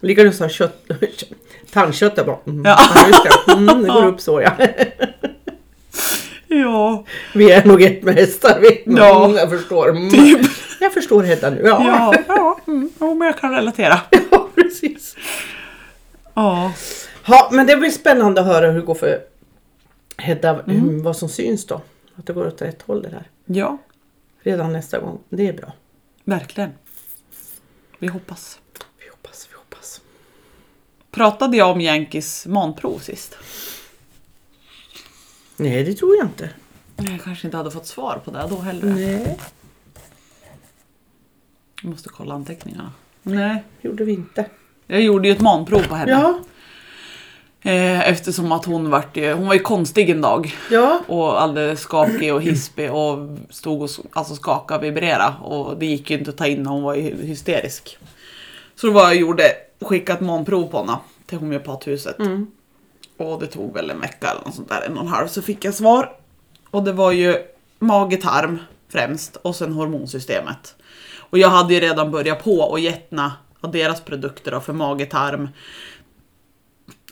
Likadant 0.00 0.34
som 0.34 0.48
kött, 0.48 0.84
tandkött. 1.72 2.12
Jag 2.16 2.26
bara, 2.26 2.38
mm, 2.46 2.64
Ja. 2.64 2.78
ja. 2.94 3.22
det. 3.46 3.52
Mm, 3.52 3.82
det 3.82 3.88
går 3.88 4.06
upp 4.06 4.20
så 4.20 4.42
ja. 4.42 4.52
Ja, 6.48 7.04
Vi 7.34 7.50
är 7.50 7.64
nog 7.64 7.82
ett 7.82 8.02
med 8.02 8.14
hästar 8.14 8.60
vet 8.60 8.86
man. 8.86 8.96
Ja. 8.96 9.24
Mm, 9.24 9.36
jag 9.36 9.50
förstår. 9.50 9.88
Mm. 9.90 10.10
typ. 10.10 10.40
Jag 10.80 10.92
förstår 10.92 11.22
Hedda 11.22 11.50
nu. 11.50 11.62
Ja, 11.64 11.84
Ja, 11.86 12.14
ja, 12.28 12.58
mm, 12.66 12.90
jo, 13.00 13.14
men 13.14 13.26
jag 13.26 13.38
kan 13.38 13.54
relatera. 13.54 14.00
ja 14.30 14.48
precis. 14.54 15.16
Ja. 16.34 16.72
Ja, 17.26 17.48
men 17.52 17.66
det 17.66 17.76
blir 17.76 17.90
spännande 17.90 18.40
att 18.40 18.46
höra 18.46 18.66
hur 18.70 18.80
det 18.80 18.86
går 18.86 18.94
för 18.94 19.20
Hedda, 20.16 20.62
mm, 20.62 21.02
vad 21.02 21.16
som 21.16 21.28
syns 21.28 21.66
då. 21.66 21.80
Att 22.16 22.26
det 22.26 22.32
går 22.32 22.46
åt 22.46 22.62
rätt 22.62 22.82
håll 22.82 23.02
det 23.02 23.08
där. 23.08 23.30
Ja, 23.46 23.78
Redan 24.40 24.72
nästa 24.72 24.98
gång. 25.00 25.18
Det 25.28 25.48
är 25.48 25.52
bra. 25.52 25.72
verkligen. 26.24 26.70
Vi 27.98 28.06
hoppas. 28.08 28.58
Vi 28.98 29.08
hoppas, 29.10 29.48
vi 29.50 29.56
hoppas. 29.56 30.00
Pratade 31.10 31.56
jag 31.56 31.70
om 31.70 31.80
Yankees 31.80 32.46
manprov 32.46 32.98
sist? 32.98 33.36
Nej, 35.56 35.84
det 35.84 35.94
tror 35.94 36.16
jag 36.16 36.26
inte. 36.26 36.50
Jag 36.96 37.20
kanske 37.24 37.46
inte 37.46 37.56
hade 37.56 37.70
fått 37.70 37.86
svar 37.86 38.20
på 38.24 38.30
det 38.30 38.46
då 38.50 38.56
heller. 38.56 38.86
Nej, 38.94 39.38
Jag 41.82 41.90
måste 41.90 42.08
kolla 42.08 42.34
anteckningarna. 42.34 42.92
Nej. 43.22 43.64
gjorde 43.80 44.04
vi 44.04 44.12
inte. 44.12 44.46
Jag 44.92 45.02
gjorde 45.02 45.28
ju 45.28 45.34
ett 45.34 45.40
manprov 45.40 45.82
på 45.88 45.94
henne. 45.94 46.12
Ja, 46.12 46.38
Eh, 47.64 48.08
eftersom 48.08 48.52
att 48.52 48.64
hon, 48.64 48.90
vart, 48.90 49.16
hon 49.16 49.46
var 49.46 49.54
ju 49.54 49.60
konstig 49.60 50.10
en 50.10 50.20
dag. 50.20 50.56
ja. 50.70 51.00
Och 51.06 51.42
alldeles 51.42 51.80
skakig 51.80 52.34
och 52.34 52.42
hispig 52.42 52.92
och 52.92 53.18
stod 53.50 53.82
och 53.82 53.88
alltså 54.12 54.34
skakade 54.34 54.78
och 54.78 54.84
vibrerade. 54.84 55.34
Och 55.42 55.76
det 55.78 55.86
gick 55.86 56.10
ju 56.10 56.18
inte 56.18 56.30
att 56.30 56.36
ta 56.36 56.46
in 56.46 56.66
hon 56.66 56.82
var 56.82 56.94
ju 56.94 57.26
hysterisk. 57.26 57.98
Så 58.74 58.86
då 58.86 58.92
var 58.92 59.02
jag 59.02 59.16
gjorde, 59.16 59.42
skickade 59.80 60.16
ett 60.18 60.24
manprov 60.24 60.66
på 60.66 60.78
henne 60.78 60.98
till 61.26 61.38
homeopathuset. 61.38 62.18
Mm. 62.18 62.46
Och 63.18 63.40
det 63.40 63.46
tog 63.46 63.74
väl 63.74 63.90
en 63.90 64.00
vecka 64.00 64.30
eller 64.30 64.40
något 64.44 64.54
sånt 64.54 64.68
där, 64.68 64.82
en 64.86 64.98
och 64.98 65.04
en 65.04 65.08
halv, 65.08 65.28
så 65.28 65.42
fick 65.42 65.64
jag 65.64 65.74
svar. 65.74 66.12
Och 66.70 66.82
det 66.82 66.92
var 66.92 67.12
ju 67.12 67.36
mage-tarm 67.78 68.58
främst 68.88 69.36
och 69.36 69.56
sen 69.56 69.72
hormonsystemet. 69.72 70.74
Och 71.18 71.38
jag 71.38 71.48
hade 71.48 71.74
ju 71.74 71.80
redan 71.80 72.10
börjat 72.10 72.44
på 72.44 72.60
och 72.60 72.80
getna 72.80 73.32
av 73.62 73.70
deras 73.70 74.00
produkter 74.00 74.50
då 74.50 74.60
för 74.60 74.72
mage-tarm. 74.72 75.48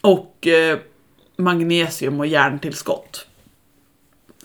Och 0.00 0.46
eh, 0.46 0.78
magnesium 1.36 2.20
och 2.20 2.26
järntillskott. 2.26 3.26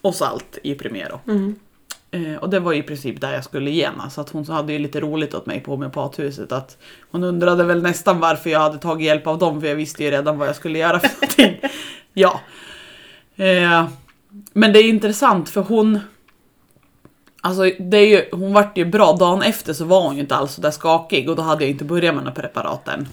Och 0.01 0.15
salt 0.15 0.57
i 0.63 0.75
Primero. 0.75 1.19
Mm. 1.27 1.55
Eh, 2.11 2.35
och 2.35 2.49
det 2.49 2.59
var 2.59 2.71
ju 2.71 2.79
i 2.79 2.83
princip 2.83 3.21
där 3.21 3.33
jag 3.33 3.43
skulle 3.43 3.71
ge 3.71 3.85
henne. 3.85 4.09
Så 4.09 4.21
att 4.21 4.29
hon 4.29 4.45
hade 4.45 4.73
ju 4.73 4.79
lite 4.79 4.99
roligt 4.99 5.33
åt 5.33 5.45
mig 5.45 5.59
på 5.59 5.71
homeopathuset. 5.71 6.51
Att 6.51 6.77
hon 7.11 7.23
undrade 7.23 7.63
väl 7.63 7.81
nästan 7.81 8.19
varför 8.19 8.49
jag 8.49 8.59
hade 8.59 8.77
tagit 8.77 9.05
hjälp 9.05 9.27
av 9.27 9.37
dem. 9.37 9.61
För 9.61 9.67
jag 9.67 9.75
visste 9.75 10.03
ju 10.03 10.11
redan 10.11 10.37
vad 10.37 10.47
jag 10.47 10.55
skulle 10.55 10.79
göra 10.79 10.99
för 10.99 11.09
någonting. 11.21 11.69
ja. 12.13 12.41
Eh, 13.35 13.87
men 14.53 14.73
det 14.73 14.79
är 14.79 14.89
intressant 14.89 15.49
för 15.49 15.61
hon... 15.61 15.99
Alltså 17.45 17.63
det 17.79 17.97
är 17.97 18.08
ju, 18.08 18.25
hon 18.31 18.53
vart 18.53 18.77
ju 18.77 18.86
bra. 18.86 19.13
Dagen 19.13 19.41
efter 19.41 19.73
så 19.73 19.86
var 19.86 20.01
hon 20.01 20.15
ju 20.15 20.21
inte 20.21 20.36
alls 20.36 20.53
så 20.53 20.62
där 20.62 20.71
skakig. 20.71 21.29
Och 21.29 21.36
då 21.36 21.41
hade 21.41 21.63
jag 21.63 21.71
inte 21.71 21.86
börjat 21.86 22.15
med 22.15 22.23
några 22.23 22.41
preparat 22.41 22.88
än. 22.88 23.08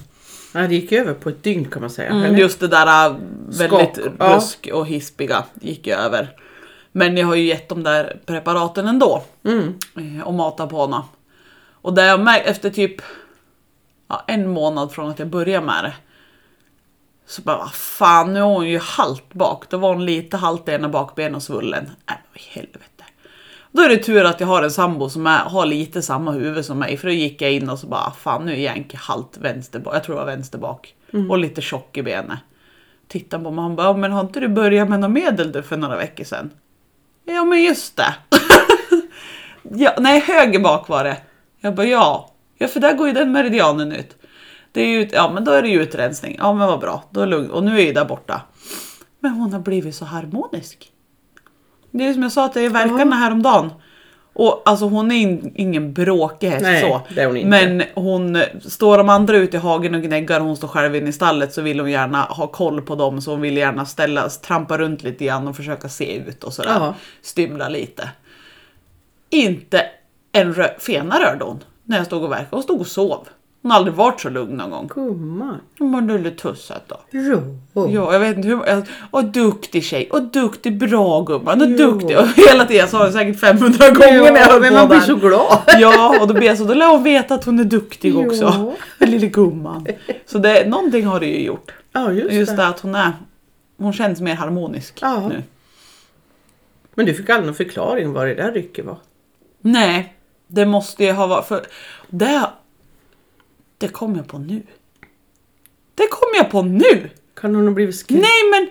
Ja, 0.52 0.60
det 0.60 0.74
gick 0.74 0.92
över 0.92 1.14
på 1.14 1.28
ett 1.28 1.42
dygn 1.42 1.64
kan 1.70 1.80
man 1.82 1.90
säga. 1.90 2.10
Mm, 2.10 2.38
just 2.38 2.60
det 2.60 2.68
där 2.68 3.06
äh, 3.06 3.16
väldigt 3.46 3.94
Skak, 3.94 4.58
ja. 4.62 4.74
och 4.74 4.86
hispiga 4.86 5.44
gick 5.60 5.86
ju 5.86 5.92
över. 5.92 6.36
Men 6.92 7.16
jag 7.16 7.26
har 7.26 7.34
ju 7.34 7.44
gett 7.44 7.68
de 7.68 7.82
där 7.82 8.20
preparaten 8.26 8.88
ändå. 8.88 9.22
Mm. 9.44 9.78
eh, 9.96 10.26
Och 10.26 10.34
matat 10.34 10.70
på 10.70 10.80
henne. 10.80 11.02
Och 11.82 11.94
det 11.94 12.04
jag 12.04 12.20
märkt 12.20 12.46
efter 12.46 12.70
typ 12.70 13.02
ja, 14.08 14.24
en 14.26 14.48
månad 14.48 14.92
från 14.92 15.10
att 15.10 15.18
jag 15.18 15.28
började 15.28 15.66
med 15.66 15.84
det. 15.84 15.94
Så 17.26 17.42
bara, 17.42 17.58
vad 17.58 17.74
fan 17.74 18.32
nu 18.32 18.38
är 18.38 18.44
hon 18.44 18.68
ju 18.68 18.78
halt 18.78 19.34
bak. 19.34 19.64
Då 19.70 19.76
var 19.76 19.88
hon 19.94 20.04
lite 20.04 20.36
halt 20.36 20.68
i 20.68 20.72
ena 20.72 20.88
bakben 20.88 21.34
och 21.34 21.42
svullen. 21.42 21.90
Nej 22.08 22.18
i 22.34 22.58
helvete. 22.58 22.91
Då 23.74 23.82
är 23.82 23.88
det 23.88 23.96
tur 23.96 24.24
att 24.24 24.40
jag 24.40 24.46
har 24.46 24.62
en 24.62 24.70
sambo 24.70 25.08
som 25.08 25.26
är, 25.26 25.38
har 25.38 25.66
lite 25.66 26.02
samma 26.02 26.30
huvud 26.30 26.64
som 26.64 26.78
mig. 26.78 26.96
För 26.96 27.08
då 27.08 27.14
gick 27.14 27.42
jag 27.42 27.52
in 27.52 27.70
och 27.70 27.78
så 27.78 27.86
bara, 27.86 28.10
fan 28.10 28.46
nu 28.46 28.52
är 28.52 28.56
Yankee 28.56 28.96
halt 29.02 29.38
vänster 29.40 29.78
bak. 29.80 29.94
Jag 29.94 30.04
tror 30.04 30.14
det 30.16 30.20
var 30.20 30.26
vänster 30.26 30.58
bak. 30.58 30.94
Och 31.30 31.38
lite 31.38 31.60
tjock 31.62 31.96
i 31.96 32.02
benet. 32.02 32.38
Tittade 33.08 33.44
på 33.44 33.50
mig 33.50 33.56
och 33.58 33.62
han 33.62 33.76
bara, 33.76 33.86
"Ja, 33.86 33.96
men 33.96 34.12
har 34.12 34.20
inte 34.20 34.40
du 34.40 34.48
börjat 34.48 34.88
med 34.88 35.00
något 35.00 35.10
medel 35.10 35.52
du 35.52 35.62
för 35.62 35.76
några 35.76 35.96
veckor 35.96 36.24
sedan? 36.24 36.50
Ja 37.24 37.44
men 37.44 37.62
just 37.62 37.96
det. 37.96 38.14
ja, 39.62 39.94
nej, 39.98 40.20
höger 40.20 40.60
bak 40.60 40.88
var 40.88 41.04
det. 41.04 41.16
Jag 41.60 41.74
bara 41.74 41.86
ja. 41.86 42.30
Ja 42.58 42.68
för 42.68 42.80
där 42.80 42.94
går 42.94 43.06
ju 43.06 43.12
den 43.14 43.32
meridianen 43.32 43.92
ut. 43.92 44.16
Det 44.72 44.80
är 44.82 44.86
ju, 44.88 45.08
ja 45.12 45.30
men 45.34 45.44
då 45.44 45.50
är 45.52 45.62
det 45.62 45.68
ju 45.68 45.82
utrensning. 45.82 46.36
Ja 46.38 46.52
men 46.52 46.66
vad 46.68 46.80
bra, 46.80 47.04
då 47.10 47.20
är 47.20 47.24
det 47.26 47.30
lugnt. 47.30 47.50
Och 47.50 47.64
nu 47.64 47.78
är 47.80 47.84
ju 47.86 47.92
där 47.92 48.04
borta. 48.04 48.40
Men 49.20 49.32
hon 49.32 49.52
har 49.52 49.60
blivit 49.60 49.94
så 49.94 50.04
harmonisk. 50.04 50.92
Det 51.92 52.08
är 52.08 52.12
som 52.12 52.22
jag 52.22 52.32
sa 52.32 52.48
till 52.48 52.70
verkarna 52.70 53.16
häromdagen. 53.16 53.70
Och 54.34 54.62
alltså 54.64 54.84
hon 54.86 55.12
är 55.12 55.16
in, 55.16 55.52
ingen 55.54 55.92
bråkig 55.92 56.48
häst 56.48 56.62
Nej, 56.62 56.80
så. 56.82 57.00
det 57.14 57.20
är 57.20 57.26
hon 57.26 57.36
inte. 57.36 57.48
Men 57.48 57.82
hon 57.94 58.42
står 58.68 58.98
de 58.98 59.08
andra 59.08 59.36
ute 59.36 59.56
i 59.56 59.60
hagen 59.60 59.94
och 59.94 60.02
gnäggar 60.02 60.40
och 60.40 60.46
hon 60.46 60.56
står 60.56 60.68
själv 60.68 60.96
inne 60.96 61.08
i 61.08 61.12
stallet 61.12 61.52
så 61.52 61.62
vill 61.62 61.80
hon 61.80 61.90
gärna 61.90 62.22
ha 62.22 62.46
koll 62.46 62.82
på 62.82 62.94
dem 62.94 63.20
så 63.20 63.30
hon 63.30 63.40
vill 63.40 63.56
gärna 63.56 63.86
ställa, 63.86 64.28
trampa 64.28 64.78
runt 64.78 65.02
lite 65.02 65.24
grann 65.24 65.48
och 65.48 65.56
försöka 65.56 65.88
se 65.88 66.16
ut 66.16 66.44
och 66.44 66.52
sådär. 66.52 66.70
Ja. 66.74 66.94
Stymla 67.22 67.68
lite. 67.68 68.10
Inte 69.30 69.86
en 70.32 70.54
rö- 70.54 70.78
fena 70.78 71.20
rörde 71.20 71.44
hon 71.44 71.60
när 71.84 71.96
jag 71.96 72.06
stod 72.06 72.22
och 72.24 72.30
verkade. 72.32 72.48
Hon 72.50 72.62
stod 72.62 72.80
och 72.80 72.86
sov. 72.86 73.28
Hon 73.62 73.70
har 73.70 73.78
aldrig 73.78 73.94
varit 73.94 74.20
så 74.20 74.28
lugn 74.28 74.56
någon 74.56 74.70
gång. 74.70 74.86
Gumman. 74.94 75.60
Hon 75.78 75.92
var 75.92 76.00
lilletusset 76.18 76.82
då. 76.88 76.96
Jo. 77.10 77.58
Ja, 77.74 78.12
jag 78.12 78.20
vet 78.20 78.36
inte 78.36 78.48
hur... 78.48 78.66
jag- 78.66 78.86
Och 79.10 79.24
duktig 79.24 79.84
tjej. 79.84 80.08
Och 80.10 80.22
duktig, 80.22 80.78
bra 80.78 81.20
gumman. 81.22 81.60
Och 81.62 81.66
Jo. 81.70 81.76
duktig. 81.76 82.18
Och 82.18 82.26
hela 82.36 82.64
tiden, 82.64 82.80
jag 82.80 82.88
sa 82.88 83.04
det 83.04 83.12
säkert 83.12 83.40
500 83.40 83.88
gånger 83.90 84.32
när 84.32 84.40
jag 84.40 84.46
höll 84.46 84.60
men 84.60 84.70
på 84.72 84.78
man 84.78 84.88
blir 84.88 84.98
där. 84.98 85.06
så 85.06 85.14
glad. 85.16 85.58
Ja, 85.78 86.18
och 86.20 86.28
då 86.28 86.34
blir 86.34 86.46
jag 86.46 86.58
så, 86.58 86.64
då 86.64 86.74
lär 86.74 86.86
hon 86.90 87.02
veta 87.02 87.34
att 87.34 87.44
hon 87.44 87.58
är 87.60 87.64
duktig 87.64 88.12
Jo. 88.14 88.26
också. 88.26 88.74
Lille 89.06 89.26
gumman. 89.26 89.86
Så 90.26 90.38
det, 90.38 90.68
någonting 90.68 91.06
har 91.06 91.20
det 91.20 91.26
ju 91.26 91.44
gjort. 91.44 91.72
Ja, 91.92 92.12
just, 92.12 92.32
Just 92.32 92.50
det. 92.50 92.56
det 92.56 92.66
att 92.68 92.80
hon 92.80 92.94
är... 92.94 93.12
Hon 93.78 93.92
känns 93.92 94.20
mer 94.20 94.34
harmonisk 94.34 94.98
Ja. 95.02 95.28
nu. 95.28 95.42
Men 96.94 97.06
du 97.06 97.14
fick 97.14 97.30
aldrig 97.30 97.46
någon 97.46 97.54
förklaring 97.54 98.12
vad 98.12 98.26
det 98.26 98.34
där 98.34 98.52
rycket 98.52 98.84
var? 98.84 98.96
Nej, 99.60 100.14
det 100.46 100.66
måste 100.66 101.04
ju 101.04 101.12
ha 101.12 101.26
varit... 101.26 101.46
För 101.46 101.62
det, 102.08 102.42
det 103.82 103.88
kom 103.88 104.16
jag 104.16 104.26
på 104.28 104.38
nu. 104.38 104.62
Det 105.94 106.06
kom 106.10 106.28
jag 106.36 106.50
på 106.50 106.62
nu! 106.62 107.10
Kan 107.34 107.54
hon 107.54 107.66
ha 107.66 107.74
blivit 107.74 107.96
skrämd? 107.96 108.20
Nej 108.22 108.50
men 108.50 108.70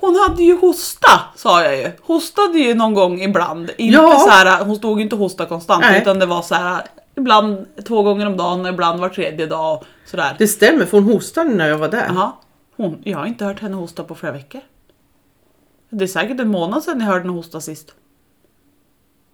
hon 0.00 0.16
hade 0.28 0.42
ju 0.42 0.56
hosta 0.60 1.20
sa 1.36 1.64
jag 1.64 1.76
ju. 1.78 1.90
Hostade 2.02 2.58
ju 2.58 2.74
någon 2.74 2.94
gång 2.94 3.20
ibland. 3.20 3.70
Inte 3.78 3.94
Ja. 3.98 4.18
så 4.18 4.30
här, 4.30 4.64
hon 4.64 4.76
stod 4.76 4.98
ju 4.98 5.02
inte 5.02 5.14
och 5.14 5.18
hostade 5.20 5.48
konstant 5.48 5.80
Nej. 5.84 6.00
utan 6.02 6.18
det 6.18 6.26
var 6.26 6.42
så 6.42 6.54
här 6.54 6.82
ibland 7.16 7.66
två 7.88 8.02
gånger 8.02 8.26
om 8.26 8.36
dagen 8.36 8.60
och 8.60 8.68
ibland 8.68 9.00
var 9.00 9.08
tredje 9.08 9.46
dag. 9.46 9.74
och 9.76 9.84
Sådär. 10.06 10.34
Det 10.38 10.48
stämmer 10.48 10.84
för 10.84 10.98
hon 11.00 11.12
hostade 11.12 11.50
när 11.50 11.68
jag 11.68 11.78
var 11.78 11.88
där. 11.88 12.30
Hon, 12.76 13.00
jag 13.04 13.18
har 13.18 13.26
inte 13.26 13.44
hört 13.44 13.60
henne 13.60 13.76
hosta 13.76 14.04
på 14.04 14.14
flera 14.14 14.32
veckor. 14.32 14.60
Det 15.90 16.04
är 16.04 16.08
säkert 16.08 16.40
en 16.40 16.48
månad 16.48 16.82
sedan 16.82 17.00
jag 17.00 17.06
hörde 17.06 17.20
henne 17.20 17.32
hosta 17.32 17.60
sist. 17.60 17.94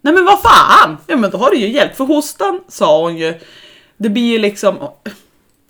Nej 0.01 0.13
men 0.13 0.25
vad 0.25 0.39
fan! 0.41 0.97
Ja 1.07 1.15
men 1.17 1.31
då 1.31 1.37
har 1.37 1.49
det 1.51 1.57
ju 1.57 1.67
hjälpt. 1.71 1.97
För 1.97 2.03
hostan 2.03 2.61
sa 2.67 3.01
hon 3.01 3.17
ju. 3.17 3.39
Det 3.97 4.09
blir 4.09 4.31
ju 4.31 4.37
liksom... 4.37 4.89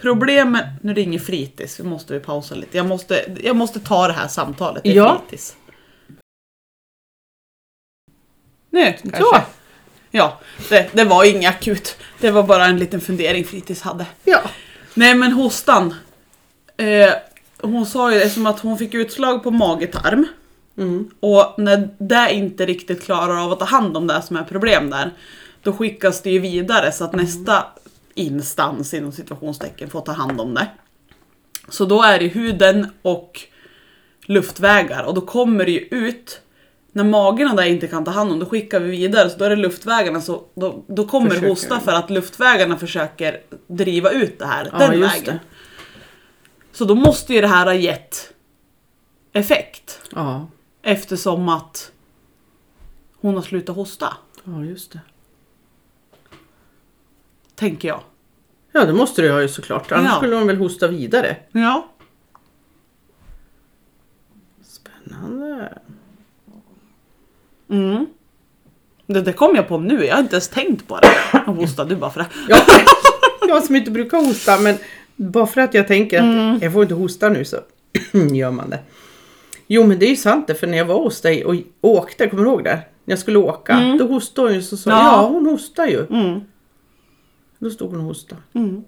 Problemet... 0.01 0.65
Nu 0.81 0.93
ringer 0.93 1.19
fritids. 1.19 1.79
Vi 1.79 1.83
måste 1.83 2.13
vi 2.13 2.19
pausa 2.19 2.55
lite. 2.55 2.77
Jag 2.77 2.85
måste, 2.85 3.37
jag 3.43 3.55
måste 3.55 3.79
ta 3.79 4.07
det 4.07 4.13
här 4.13 4.27
samtalet. 4.27 4.83
Det 4.83 4.89
är 4.89 4.95
Ja. 4.95 5.21
fritids. 5.27 5.55
Nu 8.69 8.93
kanske. 9.01 9.19
Så. 9.19 9.41
Ja, 10.11 10.39
det, 10.69 10.89
det 10.93 11.03
var 11.03 11.23
inget 11.23 11.49
akut. 11.55 11.97
Det 12.19 12.31
var 12.31 12.43
bara 12.43 12.65
en 12.65 12.79
liten 12.79 13.01
fundering 13.01 13.45
fritids 13.45 13.81
hade. 13.81 14.05
Ja. 14.23 14.41
Nej 14.93 15.15
men 15.15 15.31
hostan. 15.31 15.95
Eh, 16.77 17.13
hon 17.61 17.85
sa 17.85 18.13
ju 18.13 18.19
det 18.19 18.29
som 18.29 18.45
att 18.45 18.59
hon 18.59 18.77
fick 18.77 18.93
utslag 18.93 19.43
på 19.43 19.51
mage-tarm. 19.51 20.27
Mm. 20.77 21.09
Och 21.19 21.53
när 21.57 21.89
det 21.97 22.33
inte 22.33 22.65
riktigt 22.65 23.03
klarar 23.03 23.43
av 23.43 23.51
att 23.51 23.59
ta 23.59 23.65
hand 23.65 23.97
om 23.97 24.07
det 24.07 24.21
som 24.21 24.35
är 24.35 24.43
problem 24.43 24.89
där. 24.89 25.11
Då 25.63 25.73
skickas 25.73 26.21
det 26.21 26.29
ju 26.31 26.39
vidare 26.39 26.91
så 26.91 27.03
att 27.03 27.13
nästa 27.13 27.65
instans 28.17 28.93
inom 28.93 29.11
situationstecken 29.11 29.89
får 29.89 30.01
ta 30.01 30.11
hand 30.11 30.41
om 30.41 30.53
det. 30.53 30.67
Så 31.69 31.85
då 31.85 32.01
är 32.03 32.19
det 32.19 32.27
huden 32.27 32.87
och 33.01 33.41
luftvägar 34.25 35.03
och 35.03 35.13
då 35.13 35.21
kommer 35.21 35.65
det 35.65 35.71
ju 35.71 35.79
ut 35.79 36.41
när 36.91 37.03
magen 37.03 37.49
och 37.51 37.55
det 37.57 37.69
inte 37.69 37.87
kan 37.87 38.03
ta 38.05 38.11
hand 38.11 38.31
om, 38.31 38.39
då 38.39 38.45
skickar 38.45 38.79
vi 38.79 38.91
vidare. 38.91 39.29
Så 39.29 39.37
då 39.37 39.45
är 39.45 39.49
det 39.49 39.55
luftvägarna, 39.55 40.21
så 40.21 40.43
då, 40.55 40.83
då 40.87 41.07
kommer 41.07 41.29
Försöker. 41.29 41.47
hosta 41.49 41.79
för 41.79 41.91
att 41.91 42.09
luftvägarna 42.09 42.77
försöker 42.77 43.41
driva 43.67 44.11
ut 44.11 44.39
det 44.39 44.45
här 44.45 44.69
Ja, 44.71 44.77
den 44.77 44.99
just 44.99 45.15
vägen. 45.15 45.33
det. 45.33 45.39
Så 46.77 46.85
då 46.85 46.95
måste 46.95 47.33
ju 47.33 47.41
det 47.41 47.47
här 47.47 47.65
ha 47.65 47.73
gett 47.73 48.33
effekt. 49.33 50.01
Ja, 50.15 50.47
Eftersom 50.81 51.49
att 51.49 51.91
hon 53.21 53.35
har 53.35 53.41
slutat 53.41 53.75
hosta. 53.75 54.13
ja 54.43 54.63
just 54.63 54.91
det. 54.91 54.99
Tänker 57.59 57.87
jag. 57.87 57.99
Ja 58.71 58.85
det 58.85 58.93
måste 58.93 59.21
du 59.21 59.31
ha 59.31 59.41
ju 59.41 59.47
såklart. 59.47 59.91
Annars 59.91 60.09
Ja. 60.11 60.17
skulle 60.17 60.35
hon 60.35 60.47
väl 60.47 60.57
hosta 60.57 60.87
vidare. 60.87 61.35
Ja. 61.51 61.87
Spännande. 64.63 65.73
Mm. 67.69 68.05
Det, 69.07 69.21
det 69.21 69.33
kom 69.33 69.55
jag 69.55 69.67
på 69.67 69.77
nu, 69.77 70.05
jag 70.05 70.15
har 70.15 70.21
inte 70.21 70.35
ens 70.35 70.47
tänkt 70.49 70.87
på 70.87 70.99
det. 70.99 71.07
Jag 71.33 71.39
hostade 71.53 71.95
bara 71.95 72.11
för 72.11 72.19
det. 72.19 72.27
Ja, 72.49 72.57
jag 73.47 73.63
som 73.63 73.75
inte 73.75 73.91
brukar 73.91 74.17
hosta 74.17 74.59
men 74.59 74.77
bara 75.15 75.47
för 75.47 75.61
att 75.61 75.73
jag 75.73 75.87
tänker 75.87 76.21
att 76.55 76.61
jag 76.61 76.73
får 76.73 76.81
inte 76.81 76.93
hosta 76.95 77.29
nu 77.29 77.45
så 77.45 77.57
gör 78.33 78.51
man 78.51 78.69
det. 78.69 78.79
Jo 79.67 79.83
men 79.83 79.99
det 79.99 80.05
är 80.05 80.09
ju 80.09 80.15
sant 80.15 80.47
det 80.47 80.55
för 80.55 80.67
när 80.67 80.77
jag 80.77 80.85
var 80.85 80.95
hos 80.95 81.21
dig 81.21 81.45
och 81.45 81.55
åkte, 81.81 82.27
kommer 82.29 82.43
du 82.43 82.49
ihåg 82.49 82.63
det? 82.63 82.79
När 83.05 83.11
jag 83.11 83.19
skulle 83.19 83.37
åka, 83.39 83.95
då 83.99 84.07
hostade 84.07 84.47
hon 84.47 84.55
ju 84.55 84.61
så 84.61 84.77
sa 84.77 84.89
Ja. 84.89 84.97
ja 84.97 85.27
hon 85.27 85.45
hostar 85.45 85.85
ju. 85.85 86.05
Mm. 86.05 86.39
Då 87.59 87.69
stod 87.69 87.89
hon 87.91 87.99
och 87.99 88.05
hostade. 88.05 88.41
Mm. 88.53 88.83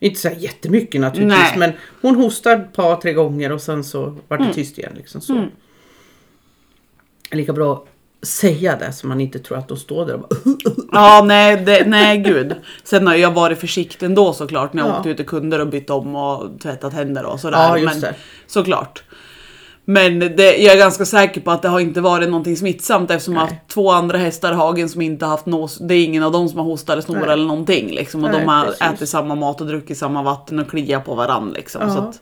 Inte 0.00 0.20
så 0.20 0.28
här 0.28 0.36
jättemycket 0.36 1.00
naturligtvis 1.00 1.38
Nej. 1.50 1.58
men 1.58 1.72
hon 2.02 2.14
hostade 2.16 2.62
ett 2.62 2.72
par 2.72 2.96
tre 2.96 3.12
gånger 3.12 3.52
och 3.52 3.60
sen 3.60 3.84
så 3.84 4.16
var 4.28 4.38
det 4.38 4.52
tyst 4.54 4.78
igen. 4.78 4.92
Liksom, 4.96 5.20
så. 5.20 5.32
Mm. 5.32 5.48
Lika 7.30 7.52
bra 7.52 7.84
säga 8.22 8.76
det 8.76 8.92
så 8.92 9.06
man 9.06 9.20
inte 9.20 9.38
tror 9.38 9.58
att 9.58 9.68
de 9.68 9.76
står 9.76 10.06
där 10.06 10.14
och 10.14 10.20
bara 10.20 10.36
Ja, 10.92 11.24
nej, 11.26 11.56
det, 11.66 11.84
nej 11.86 12.18
gud. 12.18 12.54
Sen 12.84 13.06
har 13.06 13.14
jag 13.14 13.30
varit 13.30 13.58
försiktig 13.58 14.06
ändå 14.06 14.32
såklart 14.32 14.72
när 14.72 14.82
jag 14.82 14.90
Ja. 14.90 14.96
åkte 14.96 15.10
ut 15.10 15.16
till 15.16 15.26
kunder 15.26 15.58
och 15.58 15.66
bytt 15.68 15.90
om 15.90 16.16
och 16.16 16.60
tvättat 16.60 16.92
händer 16.92 17.24
och 17.24 17.40
sådär. 17.40 17.78
Ja, 17.78 17.84
Men, 17.84 18.00
det. 18.00 18.14
Såklart. 18.46 19.02
Men 19.84 20.18
det, 20.18 20.56
jag 20.56 20.74
är 20.74 20.78
ganska 20.78 21.04
säker 21.04 21.40
på 21.40 21.50
att 21.50 21.62
det 21.62 21.68
har 21.68 21.80
inte 21.80 22.00
varit 22.00 22.28
någonting 22.28 22.56
smittsamt 22.56 23.10
eftersom 23.10 23.34
jag 23.34 23.42
Nej. 23.44 23.52
haft 23.54 23.68
två 23.68 23.90
andra 23.90 24.18
hästar 24.18 24.52
i 24.52 24.54
hagen 24.54 24.88
som 24.88 25.02
inte 25.02 25.26
haft 25.26 25.46
nås. 25.46 25.78
Det 25.78 25.94
är 25.94 26.04
ingen 26.04 26.22
av 26.22 26.32
dem 26.32 26.48
som 26.48 26.58
har 26.58 26.64
hostat 26.64 26.92
eller 26.92 27.02
snorat 27.02 27.28
eller 27.28 27.46
någonting. 27.46 27.90
Liksom, 27.90 28.24
och 28.24 28.30
Nej, 28.30 28.40
de 28.40 28.46
har 28.48 28.64
precis. 28.64 28.80
ätit 28.82 29.08
samma 29.08 29.34
mat 29.34 29.60
och 29.60 29.66
druckit 29.66 29.98
samma 29.98 30.22
vatten 30.22 30.58
och 30.58 30.68
kliat 30.70 31.04
på 31.04 31.14
varandra. 31.14 31.54
Liksom, 31.56 31.82
Ja. 31.82 31.90
så 31.94 31.98
att 31.98 32.20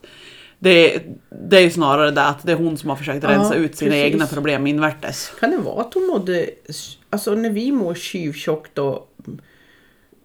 det, 0.59 0.99
det 1.49 1.57
är 1.57 1.61
ju 1.61 1.71
snarare 1.71 2.11
det 2.11 2.23
att 2.23 2.43
det 2.43 2.51
är 2.51 2.55
hon 2.55 2.77
som 2.77 2.89
har 2.89 2.97
försökt 2.97 3.23
Ja, 3.23 3.29
rensa 3.29 3.55
ut 3.55 3.75
sina 3.75 3.91
precis. 3.91 4.05
egna 4.13 4.27
problem 4.27 4.67
invärtes. 4.67 5.31
Kan 5.39 5.51
det 5.51 5.57
vara 5.57 5.81
att 5.81 5.93
hon 5.93 6.07
mådde, 6.07 6.49
alltså 7.09 7.35
när 7.35 7.49
vi 7.49 7.71
mår 7.71 7.93
tjuvtjockt 7.95 8.77
och 8.77 9.13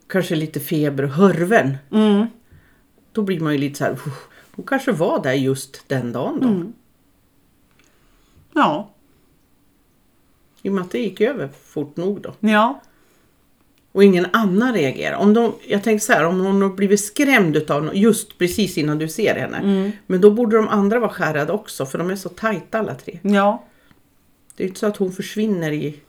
kanske 0.09 0.35
lite 0.35 0.61
feber 0.61 1.05
och 1.05 1.11
hörven. 1.11 1.77
Mm. 1.93 2.27
Då 3.13 3.23
blir 3.23 3.41
man 3.41 3.53
ju 3.53 3.59
lite 3.59 3.79
så 3.79 3.85
här, 3.85 3.93
"Uff, 3.93 4.29
hon 4.53 4.65
kanske 4.67 4.93
var 4.93 5.23
där 5.23 5.33
just 5.33 5.85
den 5.89 6.13
dagen 6.13 6.39
då. 6.41 6.49
Mm. 6.49 6.73
Ja. 8.57 8.91
I 10.63 10.69
och 10.69 10.73
med 10.73 10.85
att 10.85 10.91
det 10.91 10.99
gick 10.99 11.21
över 11.21 11.49
fort 11.49 11.97
nog 11.97 12.21
då. 12.21 12.35
Ja. 12.41 12.81
Och 13.93 14.05
ingen 14.05 14.27
annan 14.33 14.75
reagerar. 14.75 15.17
Om 15.17 15.35
de, 15.35 15.53
jag 15.67 15.83
tänker 15.83 16.05
så 16.05 16.13
här, 16.13 16.25
om 16.25 16.41
hon 16.41 16.63
har 16.63 16.69
blivit 16.69 17.01
skrämd 17.01 17.57
utav 17.57 17.85
något 17.85 17.97
just 17.97 18.39
precis 18.39 18.79
innan 18.79 18.99
du 18.99 19.09
ser 19.09 19.35
henne. 19.35 19.57
Mm. 19.57 19.91
Men 20.07 20.21
då 20.21 20.31
borde 20.31 20.57
de 20.57 20.69
andra 20.69 20.99
vara 20.99 21.11
skärrade 21.11 21.53
också 21.53 21.87
för 21.87 21.99
de 21.99 22.11
är 22.11 22.17
så 22.17 22.29
tajta 22.29 22.79
alla 22.79 22.95
tre. 22.95 23.19
Ja. 23.23 23.65
Det 24.57 24.65
är 24.65 24.69
inte 24.69 24.81
så 24.81 24.87
att 24.87 24.97
hon 24.97 25.13
försvinner 25.13 25.73
i 25.73 26.01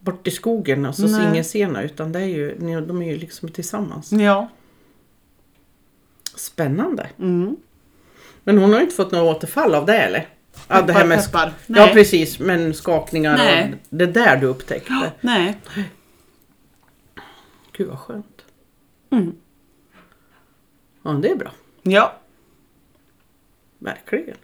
bort 0.00 0.26
i 0.26 0.30
skogen 0.30 0.86
och 0.86 0.94
så 0.94 1.06
Nej. 1.06 1.28
ingen 1.30 1.44
ser 1.44 1.66
henne, 1.66 1.82
utan 1.82 2.12
det 2.12 2.20
är 2.20 2.24
ju, 2.24 2.54
de 2.80 3.02
är 3.02 3.12
ju 3.12 3.18
liksom 3.18 3.48
tillsammans. 3.48 4.12
Ja. 4.12 4.48
Spännande. 6.36 7.10
Mm. 7.18 7.56
Men 8.44 8.58
hon 8.58 8.72
har 8.72 8.80
inte 8.80 8.94
fått 8.94 9.12
något 9.12 9.36
återfall 9.36 9.74
av 9.74 9.86
det 9.86 9.98
eller? 9.98 10.28
Ja, 10.68 10.82
det 10.82 10.92
här 10.92 11.06
med, 11.06 11.24
Peppar. 11.24 11.52
ja 11.66 11.84
Nej. 11.84 11.92
precis, 11.92 12.38
men 12.38 12.74
skakningar 12.74 13.36
Nej. 13.36 13.72
och 13.72 13.96
det 13.96 14.06
där 14.06 14.36
du 14.36 14.46
upptäckte. 14.46 15.12
Nej. 15.20 15.58
Gud 17.72 17.88
vad 17.88 17.98
skönt. 17.98 18.44
Mm. 19.10 19.34
Ja 21.02 21.10
det 21.10 21.30
är 21.30 21.36
bra. 21.36 21.50
Ja. 21.82 22.16
Verkligen. 23.78 24.36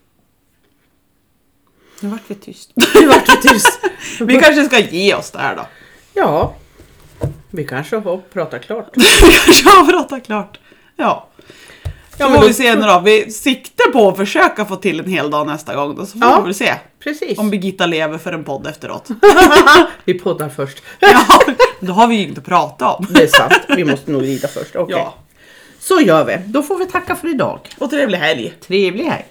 Nu 2.00 2.08
vart 2.08 2.22
vi 2.26 2.34
tyst. 2.34 2.72
Det 2.94 3.06
vart 3.06 3.26
det 3.26 3.48
tyst. 3.48 3.80
Vi 4.20 4.40
kanske 4.40 4.64
ska 4.64 4.78
ge 4.78 5.14
oss 5.14 5.30
där 5.30 5.56
då. 5.56 5.66
Ja. 6.14 6.54
Vi 7.50 7.66
kanske 7.66 7.96
har 7.96 8.18
pratat 8.18 8.62
klart. 8.62 8.90
Vi 8.96 9.04
kanske 9.44 9.68
har 9.70 9.86
pratat 9.86 10.26
klart. 10.26 10.60
Ja. 10.96 11.28
Ja, 12.18 12.30
får 12.34 12.46
vi 12.46 12.52
se 12.54 12.74
nu 12.74 12.82
då. 12.82 13.00
Vi 13.04 13.30
siktar 13.30 13.92
på 13.92 14.08
att 14.08 14.16
försöka 14.16 14.64
få 14.64 14.76
till 14.76 15.00
en 15.00 15.10
hel 15.10 15.30
dag 15.30 15.46
nästa 15.46 15.74
gång. 15.74 15.96
Då 15.96 16.06
så 16.06 16.12
får 16.18 16.28
Ja. 16.28 16.36
vi 16.40 16.44
väl 16.44 16.54
se 16.54 16.74
Precis. 17.04 17.38
om 17.38 17.50
Birgitta 17.50 17.86
lever 17.86 18.18
för 18.18 18.32
en 18.32 18.44
podd 18.44 18.66
efteråt. 18.66 19.08
Vi 20.04 20.14
poddar 20.14 20.48
först. 20.48 20.82
Ja, 21.00 21.24
då 21.80 21.92
har 21.92 22.06
vi 22.06 22.14
ju 22.16 22.22
inte 22.28 22.40
pratat 22.40 22.98
om. 22.98 23.06
Det 23.10 23.22
är 23.22 23.26
sant. 23.26 23.52
Vi 23.68 23.84
måste 23.84 24.10
nog 24.10 24.22
rida 24.22 24.48
först. 24.48 24.76
Okej. 24.76 24.96
Ja. 24.98 25.14
Så 25.80 26.00
gör 26.00 26.24
vi. 26.24 26.36
Då 26.46 26.62
får 26.62 26.78
vi 26.78 26.86
tacka 26.86 27.16
för 27.16 27.28
idag. 27.28 27.60
Och 27.78 27.90
trevlig 27.90 28.18
helg. 28.18 28.52
Trevlig 28.66 29.04
helg. 29.04 29.24